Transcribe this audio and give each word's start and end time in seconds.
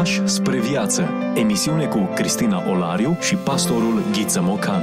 Pași 0.00 0.26
spre 0.26 0.60
viață. 0.60 1.08
Emisiune 1.34 1.86
cu 1.86 1.98
Cristina 2.14 2.70
Olariu 2.70 3.16
și 3.20 3.34
pastorul 3.34 4.02
Ghiță 4.12 4.40
Mocan. 4.42 4.82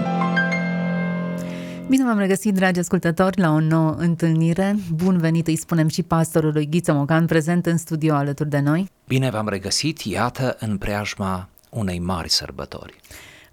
Bine 1.87 2.03
v-am 2.03 2.17
regăsit, 2.17 2.53
dragi 2.53 2.79
ascultători, 2.79 3.39
la 3.39 3.51
o 3.51 3.59
nouă 3.59 3.95
întâlnire. 3.97 4.75
Bun 4.95 5.17
venit, 5.17 5.47
îi 5.47 5.55
spunem 5.55 5.87
și 5.87 6.03
pastorului 6.03 6.67
Ghiță 6.69 6.93
Mocan, 6.93 7.25
prezent 7.25 7.65
în 7.65 7.77
studio 7.77 8.13
alături 8.13 8.49
de 8.49 8.59
noi. 8.59 8.89
Bine 9.07 9.29
v-am 9.29 9.47
regăsit, 9.47 9.99
iată, 9.99 10.55
în 10.59 10.77
preajma 10.77 11.49
unei 11.69 11.99
mari 11.99 12.29
sărbători. 12.29 12.93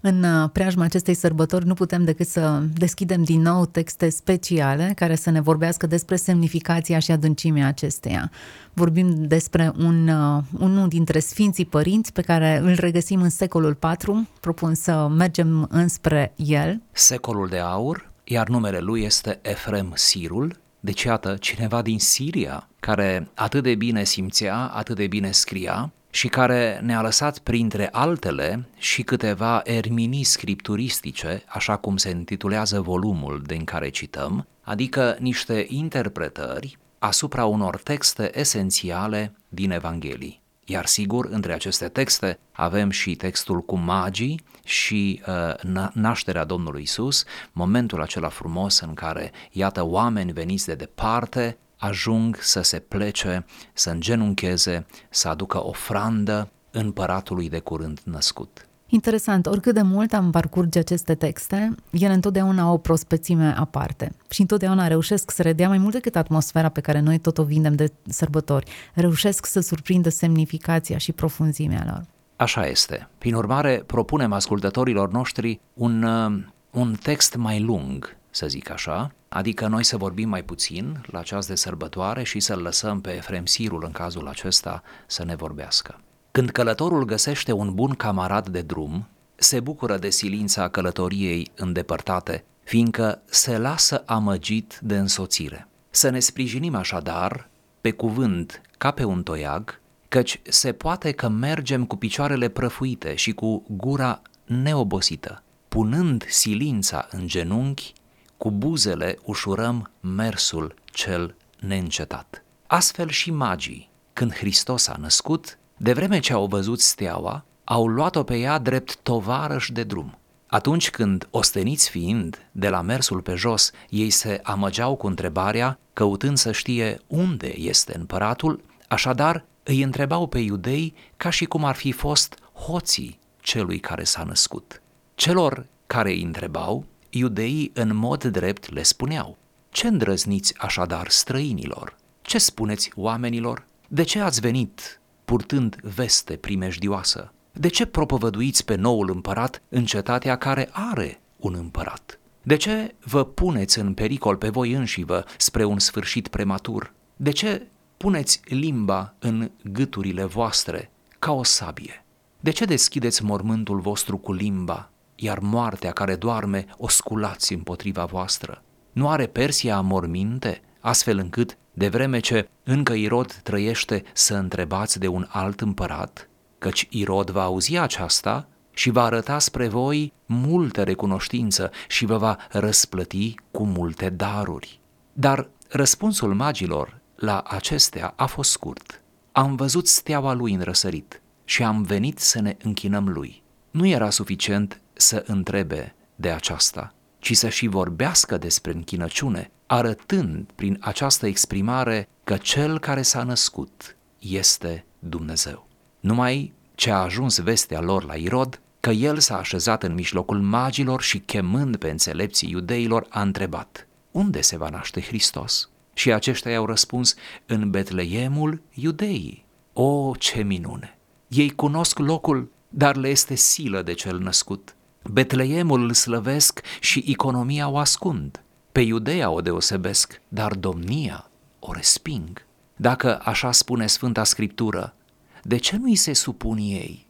În 0.01 0.23
uh, 0.23 0.49
preajma 0.51 0.83
acestei 0.83 1.13
sărbători 1.13 1.65
nu 1.65 1.73
putem 1.73 2.03
decât 2.03 2.27
să 2.27 2.61
deschidem 2.73 3.23
din 3.23 3.41
nou 3.41 3.65
texte 3.65 4.09
speciale 4.09 4.91
care 4.95 5.15
să 5.15 5.29
ne 5.29 5.41
vorbească 5.41 5.87
despre 5.87 6.15
semnificația 6.15 6.99
și 6.99 7.11
adâncimea 7.11 7.67
acesteia. 7.67 8.31
Vorbim 8.73 9.27
despre 9.27 9.71
un, 9.77 10.07
uh, 10.07 10.43
unul 10.59 10.87
dintre 10.87 11.19
Sfinții 11.19 11.65
Părinți 11.65 12.13
pe 12.13 12.21
care 12.21 12.59
îl 12.63 12.75
regăsim 12.79 13.21
în 13.21 13.29
secolul 13.29 13.77
IV. 13.83 14.27
Propun 14.39 14.73
să 14.73 15.07
mergem 15.07 15.67
înspre 15.71 16.33
el. 16.35 16.81
Secolul 16.91 17.47
de 17.47 17.57
aur, 17.57 18.11
iar 18.23 18.47
numele 18.47 18.79
lui 18.79 19.03
este 19.03 19.39
Efrem 19.41 19.91
Sirul, 19.95 20.63
deci 20.79 21.03
iată, 21.03 21.35
cineva 21.39 21.81
din 21.81 21.99
Siria, 21.99 22.67
care 22.79 23.27
atât 23.33 23.63
de 23.63 23.75
bine 23.75 24.03
simțea, 24.03 24.55
atât 24.55 24.95
de 24.95 25.07
bine 25.07 25.31
scria, 25.31 25.91
și 26.15 26.27
care 26.27 26.79
ne-a 26.83 27.01
lăsat 27.01 27.37
printre 27.37 27.89
altele 27.91 28.67
și 28.77 29.03
câteva 29.03 29.61
erminii 29.63 30.23
scripturistice, 30.23 31.43
așa 31.47 31.75
cum 31.75 31.97
se 31.97 32.09
intitulează 32.09 32.81
volumul 32.81 33.41
din 33.45 33.63
care 33.63 33.89
cităm, 33.89 34.47
adică 34.61 35.15
niște 35.19 35.65
interpretări 35.69 36.77
asupra 36.99 37.45
unor 37.45 37.77
texte 37.77 38.39
esențiale 38.39 39.35
din 39.49 39.71
Evanghelii. 39.71 40.41
Iar 40.65 40.85
sigur, 40.85 41.27
între 41.29 41.53
aceste 41.53 41.87
texte 41.87 42.39
avem 42.51 42.89
și 42.89 43.15
textul 43.15 43.61
cu 43.61 43.75
magii 43.77 44.41
și 44.63 45.21
uh, 45.27 45.89
nașterea 45.93 46.43
Domnului 46.43 46.81
Isus, 46.81 47.23
momentul 47.51 48.01
acela 48.01 48.29
frumos 48.29 48.79
în 48.79 48.93
care, 48.93 49.31
iată, 49.51 49.85
oameni 49.85 50.31
veniți 50.31 50.65
de 50.65 50.75
departe 50.75 51.57
ajung 51.85 52.37
să 52.41 52.61
se 52.61 52.79
plece, 52.79 53.45
să 53.73 53.89
îngenuncheze, 53.89 54.85
să 55.09 55.27
aducă 55.27 55.65
ofrandă 55.65 56.49
împăratului 56.71 57.49
de 57.49 57.59
curând 57.59 57.99
născut. 58.03 58.67
Interesant, 58.87 59.45
oricât 59.45 59.73
de 59.73 59.81
mult 59.81 60.13
am 60.13 60.31
parcurge 60.31 60.79
aceste 60.79 61.15
texte, 61.15 61.75
ele 61.91 62.13
întotdeauna 62.13 62.63
au 62.63 62.73
o 62.73 62.77
prospețime 62.77 63.55
aparte 63.57 64.15
și 64.29 64.41
întotdeauna 64.41 64.87
reușesc 64.87 65.31
să 65.31 65.41
redea 65.41 65.67
mai 65.67 65.77
mult 65.77 65.93
decât 65.93 66.15
atmosfera 66.15 66.69
pe 66.69 66.81
care 66.81 66.99
noi 66.99 67.17
tot 67.17 67.37
o 67.37 67.43
vindem 67.43 67.75
de 67.75 67.91
sărbători. 68.07 68.71
Reușesc 68.93 69.45
să 69.45 69.59
surprindă 69.59 70.09
semnificația 70.09 70.97
și 70.97 71.11
profunzimea 71.11 71.83
lor. 71.85 72.05
Așa 72.35 72.67
este. 72.67 73.07
Prin 73.17 73.33
urmare, 73.33 73.83
propunem 73.85 74.33
ascultătorilor 74.33 75.11
noștri 75.11 75.59
un, 75.73 76.03
uh, 76.03 76.43
un 76.71 76.95
text 77.01 77.35
mai 77.35 77.59
lung, 77.61 78.17
să 78.35 78.47
zic 78.47 78.69
așa, 78.69 79.11
adică 79.29 79.67
noi 79.67 79.83
să 79.83 79.97
vorbim 79.97 80.29
mai 80.29 80.43
puțin 80.43 81.05
la 81.05 81.21
ceas 81.21 81.47
de 81.47 81.55
sărbătoare 81.55 82.23
și 82.23 82.39
să-l 82.39 82.61
lăsăm 82.61 83.01
pe 83.01 83.15
Efrem 83.15 83.45
Sirul 83.45 83.83
în 83.85 83.91
cazul 83.91 84.27
acesta 84.27 84.83
să 85.07 85.25
ne 85.25 85.35
vorbească. 85.35 85.99
Când 86.31 86.49
călătorul 86.49 87.05
găsește 87.05 87.51
un 87.51 87.73
bun 87.73 87.93
camarad 87.93 88.49
de 88.49 88.61
drum, 88.61 89.07
se 89.35 89.59
bucură 89.59 89.97
de 89.97 90.09
silința 90.09 90.67
călătoriei 90.67 91.51
îndepărtate, 91.55 92.43
fiindcă 92.63 93.21
se 93.25 93.57
lasă 93.57 94.03
amăgit 94.05 94.79
de 94.81 94.97
însoțire. 94.97 95.67
Să 95.89 96.09
ne 96.09 96.19
sprijinim 96.19 96.75
așadar, 96.75 97.49
pe 97.81 97.91
cuvânt 97.91 98.61
ca 98.77 98.91
pe 98.91 99.03
un 99.03 99.23
toiag, 99.23 99.79
căci 100.07 100.41
se 100.43 100.71
poate 100.71 101.11
că 101.11 101.27
mergem 101.27 101.85
cu 101.85 101.95
picioarele 101.95 102.47
prăfuite 102.47 103.15
și 103.15 103.31
cu 103.31 103.63
gura 103.67 104.21
neobosită, 104.45 105.43
punând 105.67 106.25
silința 106.27 107.07
în 107.11 107.27
genunchi 107.27 107.93
cu 108.37 108.51
buzele 108.51 109.17
ușurăm 109.23 109.91
mersul 109.99 110.73
cel 110.85 111.35
neîncetat. 111.59 112.43
Astfel 112.67 113.09
și 113.09 113.31
magii, 113.31 113.89
când 114.13 114.33
Hristos 114.33 114.87
a 114.87 114.95
născut, 114.99 115.57
de 115.77 115.93
vreme 115.93 116.19
ce 116.19 116.33
au 116.33 116.45
văzut 116.45 116.79
steaua, 116.79 117.45
au 117.63 117.87
luat-o 117.87 118.23
pe 118.23 118.37
ea 118.37 118.57
drept 118.57 118.97
tovarăș 118.97 119.69
de 119.69 119.83
drum. 119.83 120.17
Atunci 120.47 120.89
când, 120.89 121.27
osteniți 121.31 121.89
fiind 121.89 122.49
de 122.51 122.69
la 122.69 122.81
mersul 122.81 123.21
pe 123.21 123.35
jos, 123.35 123.71
ei 123.89 124.09
se 124.09 124.39
amăgeau 124.43 124.95
cu 124.95 125.07
întrebarea, 125.07 125.79
căutând 125.93 126.37
să 126.37 126.51
știe 126.51 126.99
unde 127.07 127.53
este 127.57 127.97
împăratul, 127.97 128.63
așadar 128.87 129.45
îi 129.63 129.81
întrebau 129.81 130.27
pe 130.27 130.39
iudei 130.39 130.93
ca 131.17 131.29
și 131.29 131.45
cum 131.45 131.63
ar 131.63 131.75
fi 131.75 131.91
fost 131.91 132.39
hoții 132.53 133.19
celui 133.39 133.79
care 133.79 134.03
s-a 134.03 134.23
născut. 134.23 134.81
Celor 135.15 135.65
care 135.87 136.09
îi 136.09 136.23
întrebau, 136.23 136.85
iudeii 137.17 137.71
în 137.73 137.95
mod 137.95 138.23
drept 138.23 138.73
le 138.73 138.83
spuneau, 138.83 139.37
ce 139.69 139.87
îndrăzniți 139.87 140.53
așadar 140.57 141.09
străinilor? 141.09 141.97
Ce 142.21 142.37
spuneți 142.37 142.91
oamenilor? 142.95 143.67
De 143.87 144.03
ce 144.03 144.19
ați 144.19 144.39
venit 144.39 145.01
purtând 145.25 145.75
veste 145.81 146.35
primejdioasă? 146.35 147.33
De 147.51 147.67
ce 147.67 147.85
propovăduiți 147.85 148.65
pe 148.65 148.75
noul 148.75 149.09
împărat 149.09 149.61
în 149.69 149.85
cetatea 149.85 150.37
care 150.37 150.69
are 150.71 151.21
un 151.37 151.53
împărat? 151.53 152.19
De 152.41 152.55
ce 152.55 152.95
vă 153.03 153.23
puneți 153.23 153.79
în 153.79 153.93
pericol 153.93 154.35
pe 154.35 154.49
voi 154.49 154.71
înșivă 154.71 155.23
spre 155.37 155.63
un 155.63 155.79
sfârșit 155.79 156.27
prematur? 156.27 156.93
De 157.15 157.31
ce 157.31 157.67
puneți 157.97 158.41
limba 158.45 159.13
în 159.19 159.51
gâturile 159.71 160.23
voastre 160.23 160.91
ca 161.19 161.31
o 161.31 161.43
sabie? 161.43 162.05
De 162.39 162.51
ce 162.51 162.65
deschideți 162.65 163.23
mormântul 163.23 163.79
vostru 163.79 164.17
cu 164.17 164.33
limba 164.33 164.89
iar 165.15 165.39
moartea 165.39 165.91
care 165.91 166.15
doarme 166.15 166.65
o 166.77 166.89
sculați 166.89 167.53
împotriva 167.53 168.05
voastră. 168.05 168.63
Nu 168.91 169.09
are 169.09 169.27
Persia 169.27 169.81
morminte, 169.81 170.61
astfel 170.79 171.17
încât, 171.17 171.57
de 171.73 171.87
vreme 171.87 172.19
ce 172.19 172.49
încă 172.63 172.93
Irod 172.93 173.33
trăiește 173.33 174.03
să 174.13 174.35
întrebați 174.35 174.99
de 174.99 175.07
un 175.07 175.27
alt 175.29 175.61
împărat, 175.61 176.29
căci 176.57 176.87
Irod 176.89 177.29
va 177.29 177.43
auzi 177.43 177.77
aceasta 177.77 178.47
și 178.73 178.89
va 178.89 179.03
arăta 179.03 179.39
spre 179.39 179.67
voi 179.67 180.13
multă 180.25 180.83
recunoștință 180.83 181.71
și 181.87 182.05
vă 182.05 182.17
va 182.17 182.37
răsplăti 182.49 183.35
cu 183.51 183.65
multe 183.65 184.09
daruri. 184.09 184.79
Dar 185.13 185.49
răspunsul 185.69 186.33
magilor 186.33 186.99
la 187.15 187.43
acestea 187.47 188.13
a 188.15 188.25
fost 188.25 188.51
scurt. 188.51 189.01
Am 189.31 189.55
văzut 189.55 189.87
steaua 189.87 190.33
lui 190.33 190.53
în 190.53 190.61
răsărit 190.61 191.21
și 191.45 191.63
am 191.63 191.83
venit 191.83 192.19
să 192.19 192.41
ne 192.41 192.55
închinăm 192.63 193.09
lui. 193.09 193.43
Nu 193.71 193.87
era 193.87 194.09
suficient 194.09 194.81
să 194.95 195.23
întrebe 195.27 195.95
de 196.15 196.29
aceasta, 196.29 196.93
ci 197.19 197.35
să 197.35 197.49
și 197.49 197.67
vorbească 197.67 198.37
despre 198.37 198.71
închinăciune, 198.71 199.51
arătând 199.65 200.49
prin 200.55 200.77
această 200.81 201.27
exprimare 201.27 202.07
că 202.23 202.37
cel 202.37 202.79
care 202.79 203.01
s-a 203.01 203.23
născut 203.23 203.95
este 204.19 204.85
Dumnezeu. 204.99 205.67
Numai 205.99 206.53
ce 206.75 206.91
a 206.91 206.97
ajuns 206.97 207.39
vestea 207.39 207.81
lor 207.81 208.03
la 208.03 208.15
Irod, 208.15 208.61
că 208.79 208.89
el 208.89 209.19
s-a 209.19 209.37
așezat 209.37 209.83
în 209.83 209.93
mijlocul 209.93 210.41
magilor 210.41 211.01
și 211.01 211.19
chemând 211.19 211.75
pe 211.77 211.89
înțelepții 211.89 212.49
iudeilor 212.49 213.05
a 213.09 213.21
întrebat, 213.21 213.87
unde 214.11 214.41
se 214.41 214.57
va 214.57 214.69
naște 214.69 215.01
Hristos? 215.01 215.69
Și 215.93 216.11
aceștia 216.11 216.51
i-au 216.51 216.65
răspuns, 216.65 217.15
în 217.45 217.69
Betleemul 217.69 218.61
iudeii. 218.73 219.45
O, 219.73 220.11
ce 220.17 220.41
minune! 220.41 220.97
Ei 221.27 221.49
cunosc 221.49 221.99
locul, 221.99 222.51
dar 222.69 222.95
le 222.95 223.07
este 223.07 223.35
silă 223.35 223.81
de 223.81 223.93
cel 223.93 224.19
născut. 224.19 224.74
Betleemul 225.11 225.81
îl 225.83 225.93
slăvesc 225.93 226.61
și 226.79 227.03
economia 227.07 227.69
o 227.69 227.77
ascund. 227.77 228.43
Pe 228.71 228.81
Iudeea 228.81 229.29
o 229.29 229.41
deosebesc, 229.41 230.21
dar 230.27 230.53
domnia 230.53 231.29
o 231.59 231.73
resping. 231.73 232.45
Dacă 232.75 233.19
așa 233.23 233.51
spune 233.51 233.87
Sfânta 233.87 234.23
Scriptură, 234.23 234.95
de 235.43 235.57
ce 235.57 235.77
nu 235.77 235.83
îi 235.83 235.95
se 235.95 236.13
supun 236.13 236.57
ei? 236.57 237.07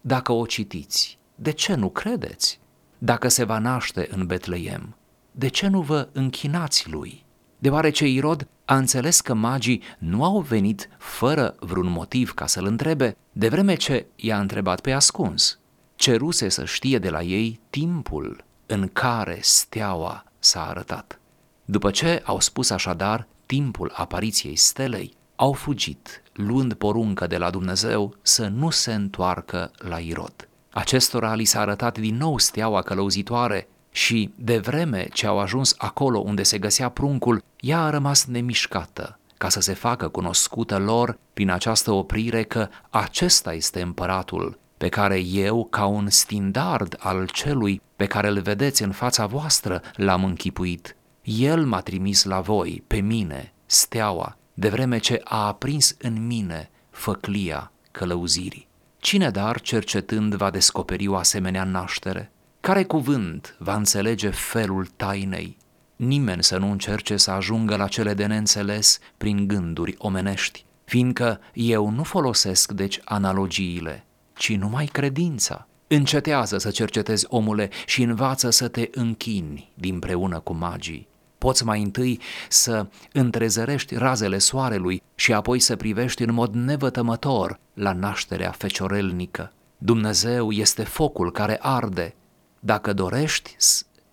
Dacă 0.00 0.32
o 0.32 0.46
citiți, 0.46 1.18
de 1.34 1.50
ce 1.50 1.74
nu 1.74 1.88
credeți? 1.88 2.60
Dacă 2.98 3.28
se 3.28 3.44
va 3.44 3.58
naște 3.58 4.08
în 4.10 4.26
Betleem, 4.26 4.96
de 5.30 5.48
ce 5.48 5.68
nu 5.68 5.80
vă 5.80 6.08
închinați 6.12 6.90
lui? 6.90 7.24
Deoarece 7.58 8.06
Irod 8.06 8.48
a 8.64 8.76
înțeles 8.76 9.20
că 9.20 9.34
magii 9.34 9.82
nu 9.98 10.24
au 10.24 10.40
venit 10.40 10.88
fără 10.98 11.54
vreun 11.58 11.90
motiv 11.90 12.34
ca 12.34 12.46
să-l 12.46 12.66
întrebe, 12.66 13.16
de 13.32 13.48
vreme 13.48 13.74
ce 13.74 14.06
i-a 14.16 14.40
întrebat 14.40 14.80
pe 14.80 14.92
ascuns 14.92 15.58
ceruse 15.96 16.48
să 16.48 16.64
știe 16.64 16.98
de 16.98 17.10
la 17.10 17.22
ei 17.22 17.60
timpul 17.70 18.44
în 18.66 18.88
care 18.92 19.38
steaua 19.40 20.24
s-a 20.38 20.68
arătat. 20.68 21.18
După 21.64 21.90
ce 21.90 22.22
au 22.24 22.40
spus 22.40 22.70
așadar 22.70 23.26
timpul 23.46 23.92
apariției 23.94 24.56
stelei, 24.56 25.16
au 25.36 25.52
fugit, 25.52 26.22
luând 26.32 26.74
poruncă 26.74 27.26
de 27.26 27.36
la 27.36 27.50
Dumnezeu 27.50 28.14
să 28.22 28.46
nu 28.46 28.70
se 28.70 28.94
întoarcă 28.94 29.70
la 29.76 29.98
Irod. 29.98 30.48
Acestora 30.70 31.34
li 31.34 31.44
s-a 31.44 31.60
arătat 31.60 31.98
din 31.98 32.16
nou 32.16 32.38
steaua 32.38 32.82
călăuzitoare 32.82 33.68
și, 33.90 34.30
de 34.36 34.58
vreme 34.58 35.08
ce 35.12 35.26
au 35.26 35.38
ajuns 35.38 35.74
acolo 35.78 36.18
unde 36.18 36.42
se 36.42 36.58
găsea 36.58 36.88
pruncul, 36.88 37.42
ea 37.60 37.80
a 37.80 37.90
rămas 37.90 38.24
nemișcată, 38.24 39.18
ca 39.38 39.48
să 39.48 39.60
se 39.60 39.72
facă 39.74 40.08
cunoscută 40.08 40.78
lor 40.78 41.18
prin 41.34 41.50
această 41.50 41.90
oprire 41.90 42.42
că 42.42 42.68
acesta 42.90 43.52
este 43.52 43.80
împăratul 43.80 44.58
pe 44.76 44.88
care 44.88 45.18
eu, 45.18 45.64
ca 45.64 45.86
un 45.86 46.10
standard 46.10 46.96
al 46.98 47.26
celui 47.26 47.80
pe 47.96 48.06
care 48.06 48.28
îl 48.28 48.40
vedeți 48.40 48.82
în 48.82 48.92
fața 48.92 49.26
voastră, 49.26 49.82
l-am 49.94 50.24
închipuit. 50.24 50.96
El 51.22 51.66
m-a 51.66 51.80
trimis 51.80 52.24
la 52.24 52.40
voi, 52.40 52.82
pe 52.86 52.96
mine, 52.96 53.52
steaua, 53.66 54.36
de 54.54 54.68
vreme 54.68 54.98
ce 54.98 55.20
a 55.24 55.46
aprins 55.46 55.96
în 55.98 56.26
mine 56.26 56.70
făclia 56.90 57.72
călăuzirii. 57.90 58.68
Cine 58.98 59.30
dar, 59.30 59.60
cercetând, 59.60 60.34
va 60.34 60.50
descoperi 60.50 61.06
o 61.06 61.16
asemenea 61.16 61.64
naștere? 61.64 62.32
Care 62.60 62.84
cuvânt 62.84 63.56
va 63.58 63.74
înțelege 63.74 64.28
felul 64.28 64.86
tainei? 64.96 65.56
Nimeni 65.96 66.42
să 66.42 66.58
nu 66.58 66.70
încerce 66.70 67.16
să 67.16 67.30
ajungă 67.30 67.76
la 67.76 67.88
cele 67.88 68.14
de 68.14 68.26
neînțeles 68.26 68.98
prin 69.16 69.46
gânduri 69.46 69.94
omenești, 69.98 70.64
fiindcă 70.84 71.40
eu 71.52 71.90
nu 71.90 72.02
folosesc 72.02 72.72
deci 72.72 73.00
analogiile, 73.04 74.06
ci 74.36 74.56
numai 74.56 74.84
credința. 74.84 75.66
Încetează 75.86 76.58
să 76.58 76.70
cercetezi 76.70 77.26
omule 77.28 77.68
și 77.86 78.02
învață 78.02 78.50
să 78.50 78.68
te 78.68 78.88
închini 78.92 79.72
dinpreună 79.74 80.38
cu 80.38 80.54
magii. 80.54 81.08
Poți 81.38 81.64
mai 81.64 81.82
întâi 81.82 82.20
să 82.48 82.86
întrezărești 83.12 83.94
razele 83.94 84.38
soarelui 84.38 85.02
și 85.14 85.32
apoi 85.32 85.58
să 85.58 85.76
privești 85.76 86.22
în 86.22 86.32
mod 86.32 86.54
nevătămător 86.54 87.58
la 87.74 87.92
nașterea 87.92 88.50
feciorelnică. 88.50 89.52
Dumnezeu 89.78 90.50
este 90.50 90.82
focul 90.82 91.32
care 91.32 91.58
arde. 91.60 92.14
Dacă 92.60 92.92
dorești 92.92 93.56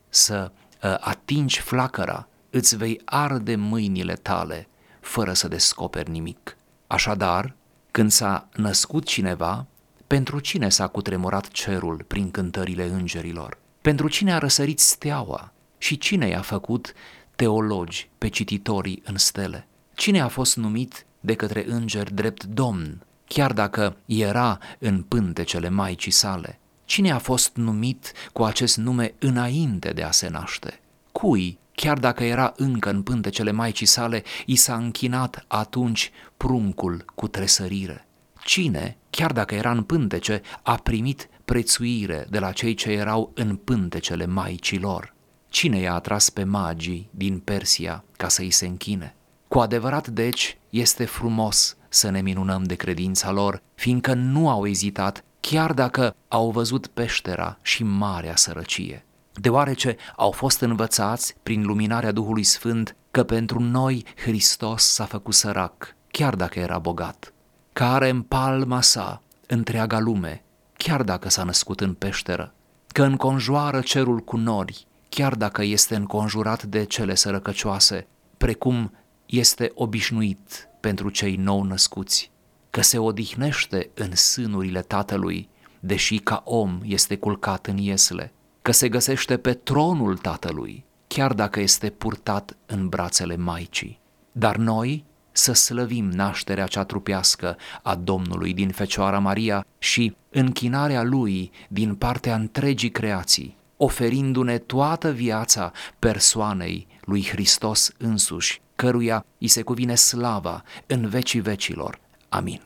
să 0.10 0.52
ă, 0.84 0.98
atingi 1.00 1.60
flacăra, 1.60 2.28
îți 2.50 2.76
vei 2.78 3.02
arde 3.06 3.56
mâinile 3.56 4.14
tale 4.14 4.68
fără 5.00 5.34
să 5.34 5.48
descoperi 5.48 6.10
nimic. 6.10 6.58
Așadar, 6.88 7.56
când 7.92 8.12
s-a 8.12 8.48
născut 8.56 9.06
cineva, 9.06 9.66
pentru 10.14 10.40
cine 10.40 10.70
s-a 10.70 10.88
cutremurat 10.88 11.48
cerul 11.48 12.04
prin 12.08 12.32
cântările 12.32 12.84
îngerilor? 12.84 13.58
Pentru 13.82 14.08
cine 14.08 14.34
a 14.34 14.38
răsărit 14.38 14.80
steaua? 14.80 15.54
Și 15.78 15.98
cine 15.98 16.28
i-a 16.28 16.42
făcut 16.42 16.94
teologi 17.36 18.10
pe 18.18 18.28
cititorii 18.28 19.02
în 19.06 19.18
stele? 19.18 19.68
Cine 19.96 20.22
a 20.22 20.28
fost 20.28 20.58
numit 20.58 21.06
de 21.20 21.34
către 21.34 21.66
îngeri 21.68 22.14
drept 22.14 22.44
domn, 22.44 23.06
chiar 23.26 23.54
dacă 23.54 23.98
era 24.06 24.58
în 24.80 25.02
pântecele 25.02 25.70
Maicii 25.70 26.12
sale? 26.12 26.60
Cine 26.86 27.12
a 27.12 27.18
fost 27.18 27.56
numit 27.56 28.12
cu 28.34 28.44
acest 28.44 28.78
nume 28.78 29.14
înainte 29.20 29.90
de 29.90 30.04
a 30.04 30.12
se 30.12 30.30
naște? 30.30 30.80
Cui, 31.12 31.60
chiar 31.76 31.98
dacă 31.98 32.24
era 32.24 32.54
încă 32.56 32.90
în 32.90 33.04
pântecele 33.04 33.52
Maicii 33.52 33.86
sale, 33.86 34.24
i 34.46 34.56
s-a 34.56 34.76
închinat 34.76 35.46
atunci 35.48 36.12
pruncul 36.38 37.06
cu 37.16 37.28
tresărire? 37.28 38.08
Cine, 38.44 38.98
chiar 39.16 39.32
dacă 39.32 39.56
era 39.56 39.72
în 39.72 39.84
pântece, 39.84 40.42
a 40.64 40.76
primit 40.76 41.30
prețuire 41.46 42.28
de 42.30 42.40
la 42.40 42.52
cei 42.52 42.74
ce 42.74 42.92
erau 42.92 43.32
în 43.34 43.56
pântecele 43.56 44.26
maicilor? 44.26 45.14
Cine 45.50 45.80
i-a 45.80 45.94
atras 45.94 46.30
pe 46.30 46.44
magii 46.44 47.10
din 47.12 47.40
Persia 47.40 48.04
ca 48.18 48.28
să 48.28 48.42
îi 48.42 48.52
se 48.52 48.66
închine? 48.66 49.16
Cu 49.48 49.60
adevărat, 49.60 50.08
deci, 50.08 50.58
este 50.70 51.06
frumos 51.06 51.78
să 51.90 52.10
ne 52.10 52.22
minunăm 52.22 52.64
de 52.64 52.76
credința 52.76 53.32
lor, 53.32 53.62
fiindcă 53.76 54.14
nu 54.14 54.50
au 54.50 54.68
ezitat, 54.68 55.24
chiar 55.40 55.74
dacă 55.74 56.16
au 56.28 56.52
văzut 56.52 56.88
peștera 56.88 57.58
și 57.62 57.84
marea 57.84 58.36
sărăcie. 58.36 59.06
Deoarece 59.34 59.96
au 60.16 60.32
fost 60.32 60.60
învățați 60.60 61.36
prin 61.44 61.66
luminarea 61.66 62.12
Duhului 62.12 62.44
Sfânt 62.44 62.96
că 63.12 63.24
pentru 63.24 63.60
noi 63.60 64.06
Hristos 64.16 64.84
s-a 64.84 65.06
făcut 65.06 65.34
sărac, 65.34 65.96
chiar 66.12 66.36
dacă 66.36 66.60
era 66.60 66.80
bogat 66.80 67.34
care 67.74 68.10
în 68.10 68.22
palma 68.22 68.82
sa 68.82 69.22
întreaga 69.48 70.00
lume, 70.00 70.44
chiar 70.78 71.04
dacă 71.04 71.30
s-a 71.30 71.44
născut 71.44 71.82
în 71.82 71.94
peșteră, 71.94 72.54
că 72.88 73.04
înconjoară 73.04 73.82
cerul 73.82 74.20
cu 74.20 74.38
nori, 74.38 74.88
chiar 75.10 75.36
dacă 75.36 75.64
este 75.64 75.96
înconjurat 75.96 76.64
de 76.64 76.84
cele 76.84 77.16
sărăcăcioase, 77.16 78.08
precum 78.38 78.92
este 79.26 79.72
obișnuit 79.76 80.68
pentru 80.80 81.10
cei 81.10 81.36
nou 81.36 81.64
născuți, 81.64 82.32
că 82.70 82.82
se 82.82 82.98
odihnește 82.98 83.90
în 83.94 84.16
sânurile 84.16 84.82
tatălui, 84.82 85.50
deși 85.80 86.18
ca 86.18 86.42
om 86.46 86.80
este 86.84 87.18
culcat 87.18 87.68
în 87.68 87.78
iesle, 87.78 88.34
că 88.62 88.72
se 88.72 88.90
găsește 88.90 89.38
pe 89.38 89.54
tronul 89.54 90.18
tatălui, 90.18 90.86
chiar 91.08 91.34
dacă 91.34 91.60
este 91.60 91.90
purtat 91.90 92.58
în 92.66 92.90
brațele 92.90 93.36
maicii. 93.36 94.00
Dar 94.32 94.56
noi, 94.56 95.06
să 95.34 95.54
slăvim 95.54 96.10
nașterea 96.10 96.66
cea 96.66 96.84
trupească 96.84 97.58
a 97.84 97.96
Domnului 97.96 98.54
din 98.54 98.70
Fecioara 98.70 99.20
Maria 99.20 99.66
și 99.78 100.16
închinarea 100.30 101.04
Lui 101.04 101.52
din 101.68 101.96
partea 101.96 102.36
întregii 102.36 102.92
creații, 102.92 103.56
oferindu-ne 103.78 104.58
toată 104.58 105.12
viața 105.12 105.72
persoanei 106.00 106.88
lui 107.02 107.28
Hristos 107.32 107.92
însuși, 107.98 108.62
căruia 108.76 109.26
îi 109.40 109.48
se 109.48 109.62
cuvine 109.62 109.96
slava 109.96 110.64
în 110.88 111.08
vecii 111.10 111.40
vecilor. 111.40 112.00
Amin. 112.30 112.62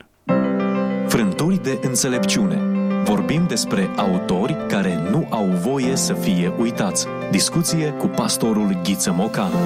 Frânturi 1.07 1.63
de 1.63 1.79
înțelepciune 1.81 2.77
Vorbim 3.07 3.45
despre 3.47 3.89
autori 3.95 4.57
care 4.67 4.99
nu 5.11 5.27
au 5.29 5.45
voie 5.45 5.95
să 5.95 6.13
fie 6.13 6.53
uitați. 6.57 7.07
Discuție 7.31 7.89
cu 7.89 8.07
pastorul 8.07 8.79
Ghiță 8.83 9.11
Mocanu. 9.11 9.57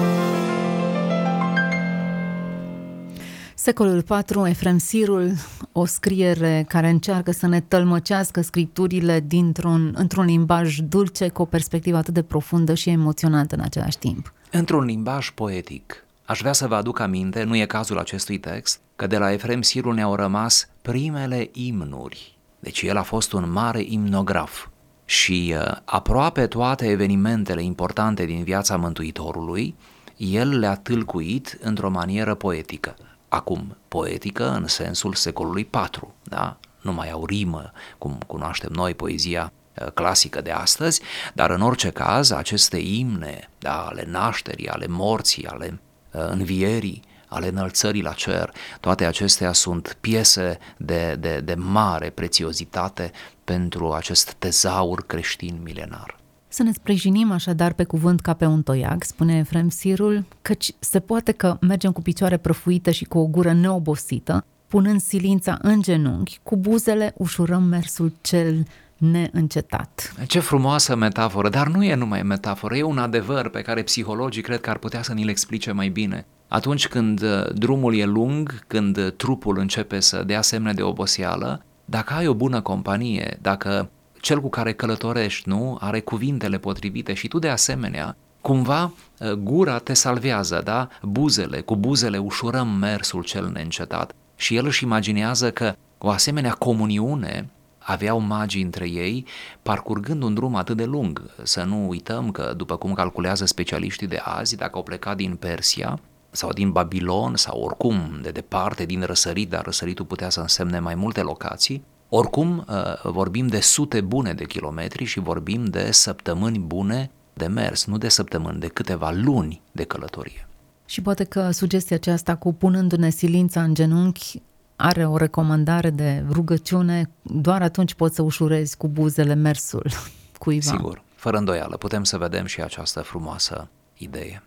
Secolul 3.64 4.04
IV, 4.30 4.44
Efrem 4.44 4.78
Sirul, 4.78 5.32
o 5.72 5.84
scriere 5.84 6.64
care 6.68 6.88
încearcă 6.88 7.30
să 7.30 7.46
ne 7.46 7.60
tălmăcească 7.60 8.40
scripturile 8.40 9.20
dintr-un, 9.20 9.94
într-un 9.96 10.24
limbaj 10.24 10.78
dulce 10.78 11.28
cu 11.28 11.42
o 11.42 11.44
perspectivă 11.44 11.96
atât 11.96 12.14
de 12.14 12.22
profundă 12.22 12.74
și 12.74 12.90
emoționantă 12.90 13.54
în 13.54 13.60
același 13.60 13.98
timp. 13.98 14.32
Într-un 14.50 14.84
limbaj 14.84 15.30
poetic. 15.30 16.04
Aș 16.24 16.40
vrea 16.40 16.52
să 16.52 16.66
vă 16.66 16.74
aduc 16.74 17.00
aminte, 17.00 17.42
nu 17.42 17.56
e 17.56 17.66
cazul 17.66 17.98
acestui 17.98 18.38
text, 18.38 18.80
că 18.96 19.06
de 19.06 19.18
la 19.18 19.32
Efrem 19.32 19.62
Sirul 19.62 19.94
ne-au 19.94 20.14
rămas 20.14 20.68
primele 20.82 21.50
imnuri. 21.52 22.38
Deci 22.60 22.82
el 22.82 22.96
a 22.96 23.02
fost 23.02 23.32
un 23.32 23.52
mare 23.52 23.82
imnograf 23.84 24.66
și 25.04 25.54
uh, 25.56 25.76
aproape 25.84 26.46
toate 26.46 26.86
evenimentele 26.86 27.62
importante 27.62 28.24
din 28.24 28.42
viața 28.42 28.76
Mântuitorului, 28.76 29.74
el 30.16 30.58
le-a 30.58 30.76
tâlcuit 30.76 31.58
într-o 31.60 31.90
manieră 31.90 32.34
poetică. 32.34 32.94
Acum, 33.32 33.76
poetică 33.88 34.48
în 34.48 34.66
sensul 34.66 35.14
secolului 35.14 35.68
IV, 35.72 36.02
da? 36.22 36.56
nu 36.80 36.92
mai 36.92 37.10
au 37.10 37.26
rimă, 37.26 37.72
cum 37.98 38.18
cunoaștem 38.26 38.72
noi 38.72 38.94
poezia 38.94 39.52
uh, 39.80 39.90
clasică 39.90 40.40
de 40.40 40.50
astăzi, 40.50 41.02
dar 41.34 41.50
în 41.50 41.60
orice 41.60 41.90
caz 41.90 42.30
aceste 42.30 42.78
imne 42.78 43.48
da, 43.58 43.86
ale 43.86 44.04
nașterii, 44.08 44.68
ale 44.68 44.86
morții, 44.86 45.46
ale 45.46 45.80
uh, 46.10 46.26
învierii, 46.28 47.02
ale 47.26 47.48
înălțării 47.48 48.02
la 48.02 48.12
cer, 48.12 48.52
toate 48.80 49.04
acestea 49.04 49.52
sunt 49.52 49.96
piese 50.00 50.58
de, 50.76 51.16
de, 51.18 51.40
de 51.40 51.54
mare 51.54 52.10
prețiozitate 52.10 53.12
pentru 53.44 53.92
acest 53.92 54.32
tezaur 54.32 55.06
creștin 55.06 55.60
milenar. 55.62 56.21
Să 56.54 56.62
ne 56.62 56.72
sprijinim 56.72 57.30
așadar 57.30 57.72
pe 57.72 57.84
cuvânt 57.84 58.20
ca 58.20 58.32
pe 58.32 58.44
un 58.44 58.62
toiag, 58.62 59.02
spune 59.02 59.36
Efrem 59.36 59.68
Sirul, 59.68 60.24
căci 60.42 60.72
se 60.78 61.00
poate 61.00 61.32
că 61.32 61.56
mergem 61.60 61.92
cu 61.92 62.02
picioare 62.02 62.36
prăfuite 62.36 62.90
și 62.90 63.04
cu 63.04 63.18
o 63.18 63.26
gură 63.26 63.52
neobosită, 63.52 64.44
punând 64.66 65.00
silința 65.00 65.58
în 65.62 65.82
genunchi, 65.82 66.38
cu 66.42 66.56
buzele 66.56 67.14
ușurăm 67.16 67.62
mersul 67.62 68.12
cel 68.20 68.66
neîncetat. 68.96 70.14
Ce 70.26 70.38
frumoasă 70.38 70.96
metaforă, 70.96 71.48
dar 71.48 71.68
nu 71.68 71.84
e 71.84 71.94
numai 71.94 72.22
metaforă, 72.22 72.76
e 72.76 72.82
un 72.82 72.98
adevăr 72.98 73.48
pe 73.48 73.60
care 73.60 73.82
psihologii 73.82 74.42
cred 74.42 74.60
că 74.60 74.70
ar 74.70 74.78
putea 74.78 75.02
să 75.02 75.12
ni-l 75.12 75.28
explice 75.28 75.72
mai 75.72 75.88
bine. 75.88 76.26
Atunci 76.48 76.88
când 76.88 77.22
uh, 77.22 77.52
drumul 77.54 77.94
e 77.94 78.04
lung, 78.04 78.64
când 78.66 78.96
uh, 78.96 79.12
trupul 79.16 79.58
începe 79.58 80.00
să 80.00 80.22
dea 80.26 80.42
semne 80.42 80.72
de 80.72 80.82
oboseală, 80.82 81.64
dacă 81.84 82.14
ai 82.14 82.26
o 82.26 82.34
bună 82.34 82.60
companie, 82.60 83.38
dacă 83.40 83.90
cel 84.22 84.40
cu 84.40 84.48
care 84.48 84.72
călătorești, 84.72 85.48
nu? 85.48 85.76
Are 85.80 86.00
cuvintele 86.00 86.58
potrivite 86.58 87.14
și 87.14 87.28
tu 87.28 87.38
de 87.38 87.48
asemenea, 87.48 88.16
cumva 88.40 88.92
ă, 89.20 89.34
gura 89.34 89.78
te 89.78 89.94
salvează, 89.94 90.60
da? 90.64 90.88
Buzele, 91.02 91.60
cu 91.60 91.76
buzele 91.76 92.18
ușurăm 92.18 92.68
mersul 92.68 93.22
cel 93.22 93.50
neîncetat. 93.52 94.14
Și 94.36 94.56
el 94.56 94.66
își 94.66 94.84
imaginează 94.84 95.50
că 95.50 95.74
o 95.98 96.08
asemenea 96.08 96.52
comuniune 96.52 97.48
aveau 97.78 98.18
magii 98.18 98.62
între 98.62 98.88
ei, 98.88 99.26
parcurgând 99.62 100.22
un 100.22 100.34
drum 100.34 100.54
atât 100.54 100.76
de 100.76 100.84
lung. 100.84 101.22
Să 101.42 101.62
nu 101.62 101.88
uităm 101.88 102.30
că, 102.30 102.54
după 102.56 102.76
cum 102.76 102.92
calculează 102.92 103.44
specialiștii 103.44 104.06
de 104.06 104.20
azi, 104.24 104.56
dacă 104.56 104.76
au 104.76 104.82
plecat 104.82 105.16
din 105.16 105.36
Persia, 105.36 106.00
sau 106.30 106.52
din 106.52 106.70
Babilon, 106.70 107.36
sau 107.36 107.60
oricum 107.60 108.18
de 108.22 108.30
departe, 108.30 108.84
din 108.84 109.02
răsărit, 109.02 109.50
dar 109.50 109.64
răsăritul 109.64 110.04
putea 110.04 110.30
să 110.30 110.40
însemne 110.40 110.78
mai 110.78 110.94
multe 110.94 111.22
locații, 111.22 111.84
oricum, 112.14 112.64
uh, 112.68 113.10
vorbim 113.10 113.46
de 113.46 113.60
sute 113.60 114.00
bune 114.00 114.32
de 114.32 114.44
kilometri 114.44 115.04
și 115.04 115.20
vorbim 115.20 115.64
de 115.64 115.90
săptămâni 115.90 116.58
bune 116.58 117.10
de 117.32 117.46
mers, 117.46 117.84
nu 117.84 117.98
de 117.98 118.08
săptămâni, 118.08 118.60
de 118.60 118.66
câteva 118.66 119.10
luni 119.10 119.60
de 119.72 119.84
călătorie. 119.84 120.48
Și 120.84 121.02
poate 121.02 121.24
că 121.24 121.50
sugestia 121.50 121.96
aceasta 121.96 122.36
cu 122.36 122.52
punându-ne 122.52 123.10
silința 123.10 123.62
în 123.62 123.74
genunchi 123.74 124.42
are 124.76 125.06
o 125.06 125.16
recomandare 125.16 125.90
de 125.90 126.24
rugăciune, 126.30 127.10
doar 127.22 127.62
atunci 127.62 127.94
poți 127.94 128.14
să 128.14 128.22
ușurezi 128.22 128.76
cu 128.76 128.88
buzele 128.88 129.34
mersul 129.34 129.90
cuiva. 130.38 130.70
Sigur, 130.70 131.02
fără 131.14 131.36
îndoială, 131.36 131.76
putem 131.76 132.04
să 132.04 132.16
vedem 132.16 132.44
și 132.44 132.62
această 132.62 133.00
frumoasă 133.00 133.68
idee. 133.96 134.42